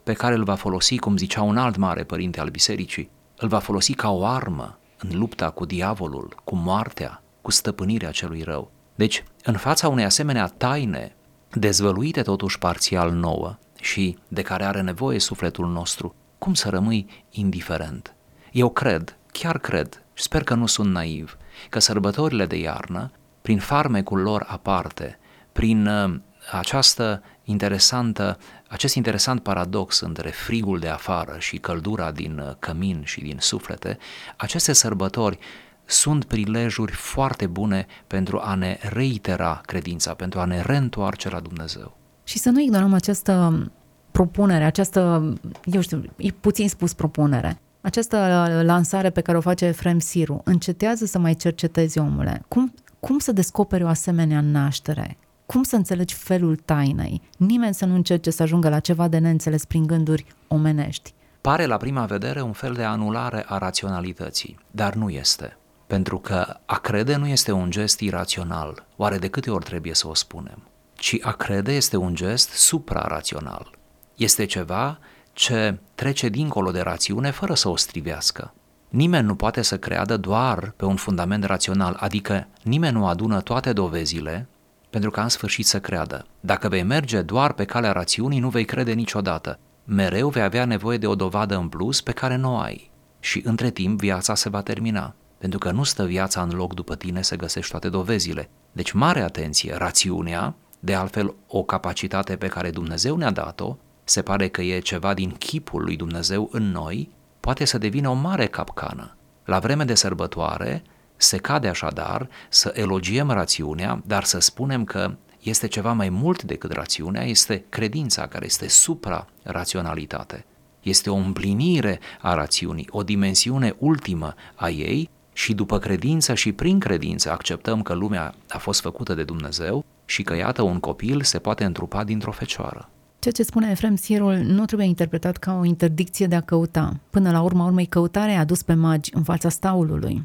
pe 0.03 0.13
care 0.13 0.35
îl 0.35 0.45
va 0.45 0.55
folosi, 0.55 0.99
cum 0.99 1.17
zicea 1.17 1.43
un 1.43 1.57
alt 1.57 1.77
mare 1.77 2.05
părinte 2.05 2.41
al 2.41 2.49
bisericii, 2.49 3.11
îl 3.37 3.49
va 3.49 3.59
folosi 3.59 3.95
ca 3.95 4.11
o 4.11 4.25
armă 4.27 4.79
în 4.99 5.19
lupta 5.19 5.51
cu 5.51 5.65
diavolul, 5.65 6.37
cu 6.45 6.55
moartea, 6.55 7.23
cu 7.43 7.51
stăpânirea 7.51 8.11
celui 8.11 8.43
rău. 8.43 8.71
Deci, 8.95 9.25
în 9.45 9.57
fața 9.57 9.89
unei 9.89 10.05
asemenea 10.05 10.47
taine, 10.47 11.17
dezvăluite 11.53 12.23
totuși 12.23 12.59
parțial 12.59 13.13
nouă 13.13 13.59
și 13.81 14.19
de 14.29 14.43
care 14.43 14.65
are 14.65 14.81
nevoie 14.81 15.19
sufletul 15.19 15.67
nostru, 15.69 16.15
cum 16.39 16.55
să 16.55 16.69
rămâi 16.69 17.07
indiferent? 17.31 18.15
Eu 18.51 18.71
cred, 18.71 19.17
chiar 19.31 19.59
cred, 19.59 20.03
și 20.13 20.23
sper 20.23 20.45
că 20.45 20.55
nu 20.55 20.67
sunt 20.67 20.91
naiv, 20.91 21.37
că 21.69 21.79
sărbătorile 21.79 22.47
de 22.47 22.57
iarnă, 22.57 23.11
prin 23.43 23.59
farmecul 23.59 24.21
lor 24.21 24.45
aparte, 24.49 25.19
prin 25.53 25.87
uh, 25.87 26.15
această 26.51 27.23
interesantă, 27.45 28.39
acest 28.69 28.95
interesant 28.95 29.43
paradox 29.43 30.01
între 30.01 30.29
frigul 30.29 30.79
de 30.79 30.89
afară 30.89 31.37
și 31.39 31.57
căldura 31.57 32.11
din 32.11 32.39
uh, 32.39 32.53
cămin 32.59 33.03
și 33.05 33.21
din 33.21 33.37
suflete, 33.41 33.99
aceste 34.37 34.73
sărbători 34.73 35.39
sunt 35.85 36.25
prilejuri 36.25 36.93
foarte 36.93 37.47
bune 37.47 37.87
pentru 38.07 38.41
a 38.43 38.55
ne 38.55 38.79
reitera 38.81 39.61
credința, 39.67 40.15
pentru 40.15 40.41
a 40.41 40.45
ne 40.45 40.61
reîntoarce 40.61 41.31
la 41.31 41.41
Dumnezeu. 41.41 41.97
Și 42.25 42.39
să 42.39 42.51
nu 42.51 42.61
ignorăm 42.61 42.93
această 42.93 43.67
propunere, 44.11 44.65
această, 44.65 45.33
eu 45.65 45.81
știu, 45.81 46.03
e 46.17 46.31
puțin 46.31 46.69
spus 46.69 46.93
propunere, 46.93 47.61
această 47.81 48.17
lansare 48.63 49.11
pe 49.11 49.21
care 49.21 49.39
o 49.39 49.41
face 49.41 49.65
Efrem 49.65 49.99
Siru, 49.99 50.41
încetează 50.45 51.05
să 51.05 51.19
mai 51.19 51.35
cercetezi 51.35 51.99
omule. 51.99 52.43
Cum, 52.49 52.75
cum 53.01 53.19
să 53.19 53.33
descoperi 53.33 53.83
o 53.83 53.87
asemenea 53.87 54.41
naștere? 54.41 55.17
Cum 55.53 55.63
să 55.63 55.77
înțelegi 55.77 56.15
felul 56.15 56.57
tainei? 56.57 57.23
Nimeni 57.37 57.75
să 57.75 57.85
nu 57.85 57.95
încerce 57.95 58.31
să 58.31 58.43
ajungă 58.43 58.69
la 58.69 58.81
ceva 58.81 59.09
de 59.09 59.19
neînțeles 59.19 59.65
prin 59.65 59.87
gânduri 59.87 60.27
omenești. 60.49 61.15
Pare 61.41 61.67
la 61.67 61.77
prima 61.77 62.05
vedere 62.05 62.41
un 62.41 62.53
fel 62.53 62.73
de 62.73 62.83
anulare 62.83 63.45
a 63.49 63.59
raționalității, 63.59 64.59
dar 64.71 64.95
nu 64.95 65.09
este. 65.09 65.57
Pentru 65.87 66.19
că 66.19 66.57
a 66.67 66.79
crede 66.79 67.17
nu 67.17 67.27
este 67.27 67.53
un 67.53 67.71
gest 67.71 68.01
irațional, 68.01 68.87
oare 68.97 69.19
de 69.19 69.29
câte 69.29 69.51
ori 69.51 69.65
trebuie 69.65 69.95
să 69.95 70.09
o 70.09 70.15
spunem, 70.15 70.63
ci 70.95 71.17
a 71.21 71.33
crede 71.33 71.73
este 71.73 71.97
un 71.97 72.15
gest 72.15 72.49
suprarațional. 72.49 73.79
Este 74.15 74.45
ceva 74.45 74.99
ce 75.33 75.79
trece 75.95 76.29
dincolo 76.29 76.71
de 76.71 76.81
rațiune 76.81 77.31
fără 77.31 77.55
să 77.55 77.69
o 77.69 77.77
strivească. 77.77 78.55
Nimeni 78.89 79.27
nu 79.27 79.35
poate 79.35 79.63
să 79.63 79.79
creadă 79.79 80.17
doar 80.17 80.73
pe 80.77 80.85
un 80.85 80.97
fundament 80.97 81.45
rațional, 81.45 81.97
adică 82.01 82.49
nimeni 82.63 82.97
nu 82.97 83.07
adună 83.07 83.41
toate 83.41 83.73
dovezile 83.73 84.47
pentru 84.93 85.11
ca 85.11 85.23
în 85.23 85.29
sfârșit 85.29 85.67
să 85.67 85.81
creadă. 85.81 86.27
Dacă 86.41 86.69
vei 86.69 86.83
merge 86.83 87.23
doar 87.23 87.53
pe 87.53 87.65
calea 87.65 87.93
rațiunii, 87.93 88.39
nu 88.39 88.49
vei 88.49 88.65
crede 88.65 88.93
niciodată. 88.93 89.59
Mereu 89.85 90.29
vei 90.29 90.43
avea 90.43 90.65
nevoie 90.65 90.99
de 90.99 91.07
o 91.07 91.15
dovadă 91.15 91.57
în 91.57 91.69
plus 91.69 92.01
pe 92.01 92.13
care 92.13 92.37
nu 92.37 92.55
o 92.55 92.59
ai. 92.59 92.91
Și 93.21 93.43
între 93.45 93.71
timp 93.71 94.01
viața 94.01 94.35
se 94.35 94.49
va 94.49 94.63
termina. 94.63 95.15
pentru 95.39 95.59
că 95.59 95.71
nu 95.71 95.83
stă 95.83 96.05
viața 96.05 96.43
în 96.43 96.51
loc 96.51 96.75
după 96.75 96.97
tine 96.97 97.23
să 97.23 97.37
găsești 97.37 97.71
toate 97.71 97.89
dovezile. 97.89 98.49
Deci 98.73 98.93
mare 98.93 99.21
atenție, 99.21 99.75
rațiunea, 99.77 100.55
de 100.81 100.95
altfel 100.95 101.35
o 101.47 101.63
capacitate 101.63 102.37
pe 102.37 102.47
care 102.47 102.71
Dumnezeu 102.71 103.17
ne-a 103.17 103.31
dat-o, 103.31 103.77
se 104.05 104.23
pare 104.23 104.49
că 104.49 104.63
e 104.63 104.79
ceva 104.79 105.15
din 105.15 105.31
chipul 105.31 105.83
lui 105.83 105.97
Dumnezeu 105.97 106.49
în 106.53 106.71
noi, 106.71 107.09
poate 107.41 107.65
să 107.65 107.79
devină 107.79 108.09
o 108.09 108.15
mare 108.15 108.47
capcană. 108.47 109.17
La 109.45 109.59
vreme 109.59 109.85
de 109.85 109.95
sărbătoare 109.95 110.83
se 111.23 111.37
cade 111.37 111.69
așadar 111.69 112.29
să 112.49 112.73
elogiem 112.75 113.31
rațiunea, 113.31 114.03
dar 114.07 114.25
să 114.25 114.39
spunem 114.39 114.85
că 114.85 115.15
este 115.43 115.67
ceva 115.67 115.93
mai 115.93 116.09
mult 116.09 116.43
decât 116.43 116.73
rațiunea, 116.73 117.25
este 117.25 117.65
credința 117.69 118.27
care 118.27 118.45
este 118.45 118.69
supra-raționalitate. 118.69 120.45
Este 120.83 121.11
o 121.11 121.15
împlinire 121.15 122.01
a 122.21 122.35
rațiunii, 122.35 122.89
o 122.91 123.03
dimensiune 123.03 123.75
ultimă 123.79 124.35
a 124.55 124.69
ei 124.69 125.11
și 125.33 125.55
după 125.55 125.79
credință 125.79 126.35
și 126.35 126.53
prin 126.53 126.79
credință 126.79 127.31
acceptăm 127.31 127.83
că 127.83 127.93
lumea 127.93 128.35
a 128.49 128.59
fost 128.59 128.81
făcută 128.81 129.15
de 129.15 129.25
Dumnezeu 129.25 129.85
și 130.05 130.23
că 130.23 130.37
iată 130.37 130.63
un 130.63 130.81
copil 130.81 131.23
se 131.23 131.39
poate 131.39 131.65
întrupa 131.65 132.05
dintr-o 132.05 132.33
fecioară. 132.33 132.89
Ceea 133.19 133.35
ce 133.35 133.43
spune 133.43 133.71
Efrem 133.71 133.97
Sirul 133.97 134.35
nu 134.35 134.65
trebuie 134.65 134.87
interpretat 134.87 135.37
ca 135.37 135.59
o 135.59 135.65
interdicție 135.65 136.27
de 136.27 136.35
a 136.35 136.41
căuta. 136.41 136.97
Până 137.11 137.31
la 137.31 137.41
urma 137.41 137.65
urmei, 137.65 137.87
căutarea 137.87 138.41
a 138.41 138.45
dus 138.45 138.63
pe 138.63 138.75
magi 138.75 139.11
în 139.15 139.23
fața 139.23 139.49
staulului. 139.49 140.23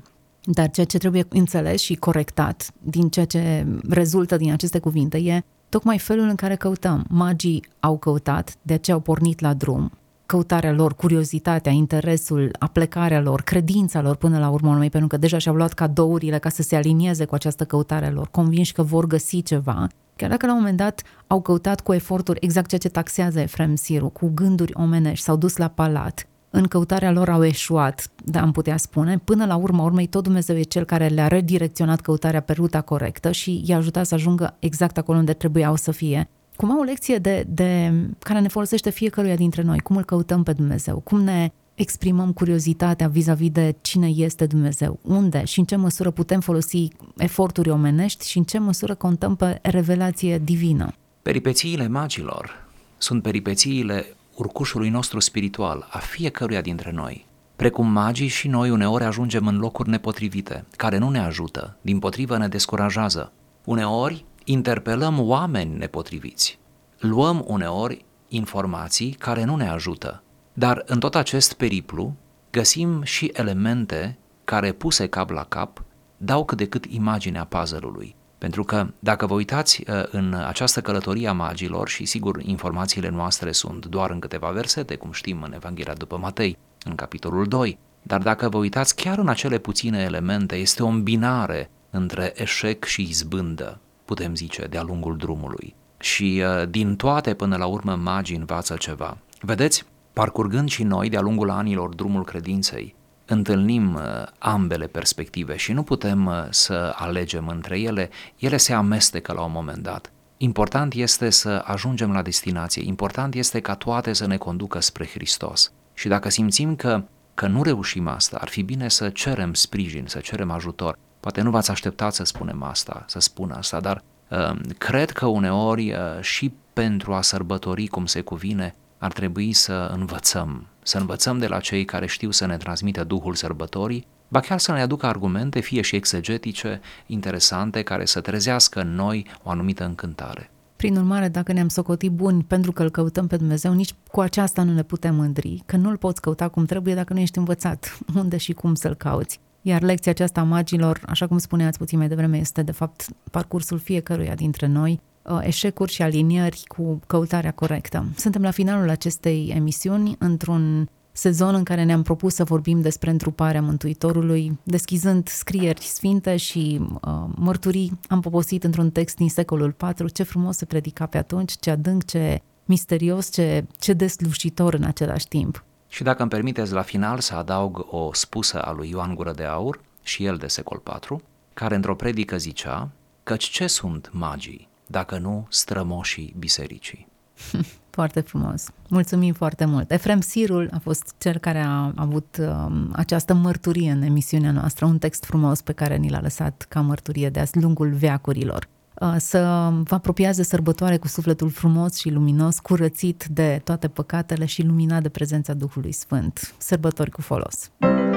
Dar 0.49 0.69
ceea 0.69 0.86
ce 0.86 0.97
trebuie 0.97 1.25
înțeles 1.29 1.81
și 1.81 1.95
corectat 1.95 2.71
din 2.81 3.10
ceea 3.10 3.25
ce 3.25 3.65
rezultă 3.89 4.38
din 4.38 4.51
aceste 4.51 4.79
cuvinte 4.79 5.17
e 5.17 5.43
tocmai 5.69 5.97
felul 5.97 6.27
în 6.27 6.36
care 6.36 6.55
căutăm. 6.55 7.05
Magii 7.10 7.63
au 7.79 7.97
căutat, 7.97 8.55
de 8.62 8.73
aceea 8.73 8.95
au 8.95 9.01
pornit 9.01 9.39
la 9.39 9.53
drum. 9.53 9.91
Căutarea 10.25 10.71
lor, 10.71 10.93
curiozitatea, 10.95 11.71
interesul, 11.71 12.51
aplecarea 12.60 13.21
lor, 13.21 13.41
credința 13.41 14.01
lor 14.01 14.15
până 14.15 14.39
la 14.39 14.49
urmă 14.49 14.69
urmei, 14.69 14.89
pentru 14.89 15.07
că 15.07 15.17
deja 15.17 15.38
și-au 15.38 15.55
luat 15.55 15.73
cadourile 15.73 16.39
ca 16.39 16.49
să 16.49 16.62
se 16.62 16.75
alinieze 16.75 17.25
cu 17.25 17.36
această 17.36 17.65
căutare 17.65 18.10
lor, 18.10 18.27
convinși 18.31 18.73
că 18.73 18.83
vor 18.83 19.07
găsi 19.07 19.41
ceva. 19.41 19.88
Chiar 20.15 20.29
dacă 20.29 20.45
la 20.45 20.51
un 20.51 20.57
moment 20.57 20.77
dat 20.77 21.01
au 21.27 21.41
căutat 21.41 21.81
cu 21.81 21.93
eforturi 21.93 22.39
exact 22.41 22.67
ceea 22.67 22.79
ce 22.79 22.89
taxează 22.89 23.39
Efrem 23.39 23.75
Siru, 23.75 24.10
cu 24.10 24.31
gânduri 24.33 24.73
omenești, 24.75 25.23
s-au 25.23 25.36
dus 25.36 25.57
la 25.57 25.67
palat, 25.67 26.27
în 26.57 26.67
căutarea 26.67 27.11
lor 27.11 27.29
au 27.29 27.45
eșuat, 27.45 28.11
da, 28.23 28.41
am 28.41 28.51
putea 28.51 28.77
spune. 28.77 29.17
Până 29.23 29.45
la 29.45 29.55
urmă 29.55 29.83
urmei, 29.83 30.07
tot 30.07 30.23
Dumnezeu 30.23 30.57
e 30.57 30.61
cel 30.61 30.83
care 30.83 31.07
le-a 31.07 31.27
redirecționat 31.27 32.01
căutarea 32.01 32.41
pe 32.41 32.53
ruta 32.53 32.81
corectă 32.81 33.31
și 33.31 33.63
i-a 33.65 33.77
ajutat 33.77 34.05
să 34.05 34.13
ajungă 34.13 34.55
exact 34.59 34.97
acolo 34.97 35.17
unde 35.17 35.33
trebuiau 35.33 35.75
să 35.75 35.91
fie. 35.91 36.29
Cum 36.55 36.71
au 36.71 36.79
o 36.79 36.83
lecție 36.83 37.17
de, 37.17 37.45
de, 37.47 37.93
care 38.19 38.39
ne 38.39 38.47
folosește 38.47 38.89
fiecăruia 38.89 39.35
dintre 39.35 39.61
noi, 39.61 39.79
cum 39.79 39.95
îl 39.95 40.03
căutăm 40.03 40.43
pe 40.43 40.53
Dumnezeu, 40.53 40.99
cum 40.99 41.21
ne 41.21 41.51
exprimăm 41.75 42.31
curiozitatea 42.31 43.07
vis-a-vis 43.07 43.49
de 43.49 43.75
cine 43.81 44.07
este 44.07 44.45
Dumnezeu, 44.45 44.99
unde 45.01 45.45
și 45.45 45.59
în 45.59 45.65
ce 45.65 45.75
măsură 45.75 46.11
putem 46.11 46.39
folosi 46.39 46.87
eforturi 47.17 47.69
omenești 47.69 48.29
și 48.29 48.37
în 48.37 48.43
ce 48.43 48.59
măsură 48.59 48.95
contăm 48.95 49.35
pe 49.35 49.59
revelație 49.61 50.37
divină. 50.37 50.93
Peripețiile 51.21 51.87
magilor 51.87 52.65
sunt 52.97 53.21
peripețiile 53.21 54.05
urcușului 54.38 54.89
nostru 54.89 55.19
spiritual, 55.19 55.88
a 55.89 55.97
fiecăruia 55.97 56.62
dintre 56.62 56.91
noi. 56.91 57.26
Precum 57.56 57.88
magii 57.88 58.28
și 58.28 58.47
noi 58.47 58.69
uneori 58.69 59.04
ajungem 59.04 59.47
în 59.47 59.58
locuri 59.58 59.89
nepotrivite, 59.89 60.65
care 60.76 60.97
nu 60.97 61.10
ne 61.10 61.19
ajută, 61.19 61.78
din 61.82 62.00
potrivă 62.00 62.38
ne 62.38 62.47
descurajează. 62.47 63.32
Uneori 63.63 64.26
interpelăm 64.43 65.19
oameni 65.19 65.78
nepotriviți. 65.78 66.60
Luăm 67.00 67.43
uneori 67.47 68.06
informații 68.28 69.12
care 69.12 69.43
nu 69.43 69.56
ne 69.56 69.69
ajută. 69.69 70.23
Dar 70.54 70.84
în 70.86 71.00
tot 71.00 71.15
acest 71.15 71.54
periplu 71.54 72.15
găsim 72.52 73.04
și 73.04 73.32
elemente 73.34 74.17
care, 74.43 74.71
puse 74.71 75.08
cap 75.08 75.30
la 75.30 75.43
cap, 75.43 75.84
dau 76.17 76.45
cât 76.45 76.58
de 76.58 76.67
cât 76.67 76.86
imaginea 76.86 77.43
puzzle-ului. 77.43 78.15
Pentru 78.38 78.63
că 78.63 78.88
dacă 79.00 79.26
vă 79.26 79.34
uitați 79.34 79.84
uh, 79.88 80.04
în 80.12 80.34
această 80.34 80.82
călătorie 80.82 81.28
a 81.28 81.34
magilor 81.34 81.89
și 81.89 82.06
sigur 82.06 82.41
informațiile 82.41 83.10
noastre 83.10 83.52
sunt 83.52 83.86
doar 83.86 84.10
în 84.10 84.19
câteva 84.19 84.50
versete, 84.50 84.95
cum 84.95 85.12
știm 85.12 85.41
în 85.41 85.54
Evanghelia 85.54 85.93
după 85.93 86.17
Matei, 86.17 86.58
în 86.86 86.95
capitolul 86.95 87.45
2, 87.45 87.78
dar 88.02 88.21
dacă 88.21 88.50
vă 88.50 88.58
uitați 88.58 88.95
chiar 88.95 89.17
în 89.17 89.28
acele 89.28 89.58
puține 89.58 90.02
elemente, 90.02 90.56
este 90.56 90.84
o 90.84 90.88
îmbinare 90.88 91.69
între 91.89 92.34
eșec 92.36 92.84
și 92.84 93.02
izbândă, 93.02 93.80
putem 94.06 94.36
zice, 94.36 94.65
de-a 94.65 94.84
lungul 94.84 95.17
drumului. 95.17 95.76
Și 96.00 96.43
uh, 96.45 96.69
din 96.69 96.95
toate 96.95 97.34
până 97.34 97.58
la 97.58 97.65
urmă 97.65 97.95
magii 97.95 98.38
învață 98.38 98.76
ceva. 98.76 99.17
Vedeți, 99.41 99.86
parcurgând 100.13 100.69
și 100.69 100.84
noi 100.84 101.10
de-a 101.10 101.21
lungul 101.21 101.50
anilor 101.50 101.95
drumul 101.95 102.23
credinței, 102.23 102.95
întâlnim 103.27 103.93
uh, 103.93 104.01
ambele 104.37 104.87
perspective 104.87 105.55
și 105.55 105.71
nu 105.71 105.83
putem 105.83 106.25
uh, 106.25 106.45
să 106.49 106.93
alegem 106.95 107.47
între 107.47 107.79
ele, 107.79 108.09
ele 108.37 108.57
se 108.57 108.73
amestecă 108.73 109.33
la 109.33 109.41
un 109.41 109.51
moment 109.51 109.83
dat. 109.83 110.11
Important 110.37 110.93
este 110.93 111.29
să 111.29 111.61
ajungem 111.65 112.11
la 112.11 112.21
destinație, 112.21 112.83
important 112.85 113.35
este 113.35 113.59
ca 113.59 113.75
toate 113.75 114.13
să 114.13 114.27
ne 114.27 114.37
conducă 114.37 114.79
spre 114.79 115.05
Hristos. 115.05 115.71
Și 115.93 116.07
dacă 116.07 116.29
simțim 116.29 116.75
că, 116.75 117.03
că 117.33 117.47
nu 117.47 117.63
reușim 117.63 118.07
asta, 118.07 118.37
ar 118.41 118.47
fi 118.47 118.61
bine 118.61 118.89
să 118.89 119.09
cerem 119.09 119.53
sprijin, 119.53 120.05
să 120.07 120.19
cerem 120.19 120.51
ajutor. 120.51 120.97
Poate 121.19 121.41
nu 121.41 121.49
v-ați 121.49 121.71
așteptat 121.71 122.13
să 122.13 122.23
spunem 122.23 122.63
asta, 122.63 123.05
să 123.07 123.19
spun 123.19 123.51
asta, 123.51 123.79
dar 123.79 124.03
uh, 124.29 124.59
cred 124.77 125.11
că 125.11 125.25
uneori 125.25 125.91
uh, 125.91 125.97
și 126.21 126.53
pentru 126.73 127.13
a 127.13 127.21
sărbători 127.21 127.87
cum 127.87 128.05
se 128.05 128.21
cuvine, 128.21 128.75
ar 128.97 129.11
trebui 129.11 129.53
să 129.53 129.91
învățăm, 129.93 130.67
să 130.88 130.97
învățăm 130.97 131.38
de 131.38 131.47
la 131.47 131.60
cei 131.60 131.86
care 131.86 132.06
știu 132.06 132.32
să 132.32 132.45
ne 132.45 132.58
transmită 132.58 133.04
Duhul 133.04 133.36
sărbătorii, 133.36 134.08
ba 134.28 134.39
chiar 134.39 134.60
să 134.60 134.71
ne 134.71 134.82
aducă 134.82 135.06
argumente, 135.06 135.60
fie 135.60 135.82
și 135.82 135.95
exegetice, 135.95 136.82
interesante, 137.06 137.82
care 137.82 138.06
să 138.06 138.21
trezească 138.21 138.80
în 138.82 138.95
noi 138.95 139.26
o 139.43 139.50
anumită 139.50 139.86
încântare. 139.86 140.50
Prin 140.76 140.97
urmare, 140.97 141.28
dacă 141.28 141.52
ne-am 141.54 141.67
socotit 141.67 142.12
buni 142.12 142.43
pentru 142.43 142.71
că 142.71 142.84
îl 142.84 142.89
căutăm 142.89 143.28
pe 143.28 143.38
Dumnezeu, 143.38 143.73
nici 143.73 143.93
cu 144.12 144.19
aceasta 144.19 144.63
nu 144.63 144.73
ne 144.73 144.84
putem 144.84 145.15
mândri, 145.15 145.63
că 145.65 145.78
nu 145.78 145.89
îl 145.89 145.97
poți 145.97 146.21
căuta 146.21 146.47
cum 146.47 146.65
trebuie 146.65 146.93
dacă 146.93 147.13
nu 147.13 147.19
ești 147.19 147.38
învățat 147.38 147.97
unde 148.21 148.38
și 148.38 148.54
cum 148.54 148.76
să-l 148.76 148.95
cauți. 148.95 149.39
Iar 149.62 149.82
lecția 149.82 150.12
aceasta 150.12 150.41
a 150.41 150.43
magilor, 150.43 151.02
așa 151.06 151.28
cum 151.28 151.38
spuneați 151.38 151.78
puțin 151.78 151.97
mai 151.97 152.08
devreme, 152.08 152.38
este 152.38 152.62
de 152.62 152.71
fapt 152.71 153.06
parcursul 153.32 153.78
fiecăruia 153.78 154.36
dintre 154.36 154.67
noi, 154.67 155.00
Uh, 155.16 155.16
eșecuri 155.41 155.91
și 155.91 156.01
alinieri 156.01 156.63
cu 156.67 156.99
căutarea 157.07 157.51
corectă. 157.51 158.05
Suntem 158.15 158.41
la 158.41 158.51
finalul 158.51 158.89
acestei 158.89 159.51
emisiuni, 159.55 160.15
într-un 160.19 160.89
sezon 161.11 161.55
în 161.55 161.63
care 161.63 161.83
ne-am 161.83 162.01
propus 162.01 162.33
să 162.33 162.43
vorbim 162.43 162.81
despre 162.81 163.09
întruparea 163.09 163.61
Mântuitorului, 163.61 164.59
deschizând 164.63 165.27
scrieri 165.27 165.81
sfinte 165.81 166.35
și 166.35 166.79
uh, 166.81 167.23
mărturii. 167.35 167.99
Am 168.07 168.21
poposit 168.21 168.63
într-un 168.63 168.91
text 168.91 169.15
din 169.15 169.29
secolul 169.29 169.75
IV, 169.97 170.11
ce 170.11 170.23
frumos 170.23 170.57
se 170.57 170.65
predica 170.65 171.05
pe 171.05 171.17
atunci, 171.17 171.53
ce 171.59 171.69
adânc, 171.69 172.05
ce 172.05 172.41
misterios, 172.65 173.31
ce, 173.31 173.65
ce 173.79 173.93
deslușitor 173.93 174.73
în 174.73 174.83
același 174.83 175.27
timp. 175.27 175.63
Și 175.87 176.03
dacă 176.03 176.21
îmi 176.21 176.31
permiteți 176.31 176.73
la 176.73 176.81
final 176.81 177.19
să 177.19 177.35
adaug 177.35 177.85
o 177.89 178.13
spusă 178.13 178.61
a 178.61 178.71
lui 178.71 178.89
Ioan 178.89 179.15
Gură 179.15 179.31
de 179.31 179.43
Aur, 179.43 179.79
și 180.03 180.25
el 180.25 180.37
de 180.37 180.47
secol 180.47 180.81
IV, 180.85 181.21
care 181.53 181.75
într-o 181.75 181.95
predică 181.95 182.37
zicea, 182.37 182.89
căci 183.23 183.43
ce 183.43 183.67
sunt 183.67 184.09
magii? 184.13 184.67
Dacă 184.88 185.17
nu 185.17 185.47
strămoșii 185.50 186.36
bisericii. 186.38 187.08
Foarte 187.97 188.19
frumos. 188.19 188.65
Mulțumim 188.89 189.34
foarte 189.34 189.65
mult. 189.65 189.91
Efrem 189.91 190.21
Sirul 190.21 190.69
a 190.73 190.80
fost 190.80 191.13
cel 191.17 191.38
care 191.38 191.60
a 191.60 191.91
avut 191.95 192.38
um, 192.39 192.89
această 192.95 193.34
mărturie 193.34 193.91
în 193.91 194.02
emisiunea 194.02 194.52
noastră, 194.52 194.86
un 194.86 194.97
text 194.97 195.26
frumos 195.26 195.62
pe 195.62 195.71
care 195.71 195.95
ni 195.95 196.10
l-a 196.10 196.21
lăsat 196.21 196.65
ca 196.69 196.82
mărturie 196.82 197.30
de-a 197.30 197.45
lungul 197.52 197.89
veacurilor. 197.89 198.67
Uh, 199.02 199.15
să 199.17 199.69
vă 199.84 199.95
apropiați 199.95 200.38
de 200.38 200.43
sărbătoare 200.43 200.97
cu 200.97 201.08
sufletul 201.08 201.50
frumos 201.50 201.97
și 201.97 202.10
luminos, 202.10 202.60
curățit 202.60 203.26
de 203.30 203.62
toate 203.63 203.88
păcatele 203.88 204.45
și 204.45 204.63
luminat 204.63 205.02
de 205.02 205.10
prezența 205.10 205.54
Duhului 205.54 205.91
Sfânt. 205.91 206.54
Sărbători 206.58 207.12
cu 207.12 207.21
folos! 207.21 207.71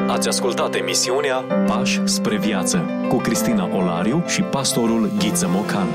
Ați 0.09 0.29
ascultat 0.29 0.75
emisiunea 0.75 1.37
Pași 1.67 2.01
spre 2.05 2.39
viață 2.39 2.85
cu 3.09 3.17
Cristina 3.17 3.77
Olariu 3.77 4.23
și 4.27 4.43
pastorul 4.43 5.11
Ghiță 5.19 5.49
Mocan. 5.49 5.87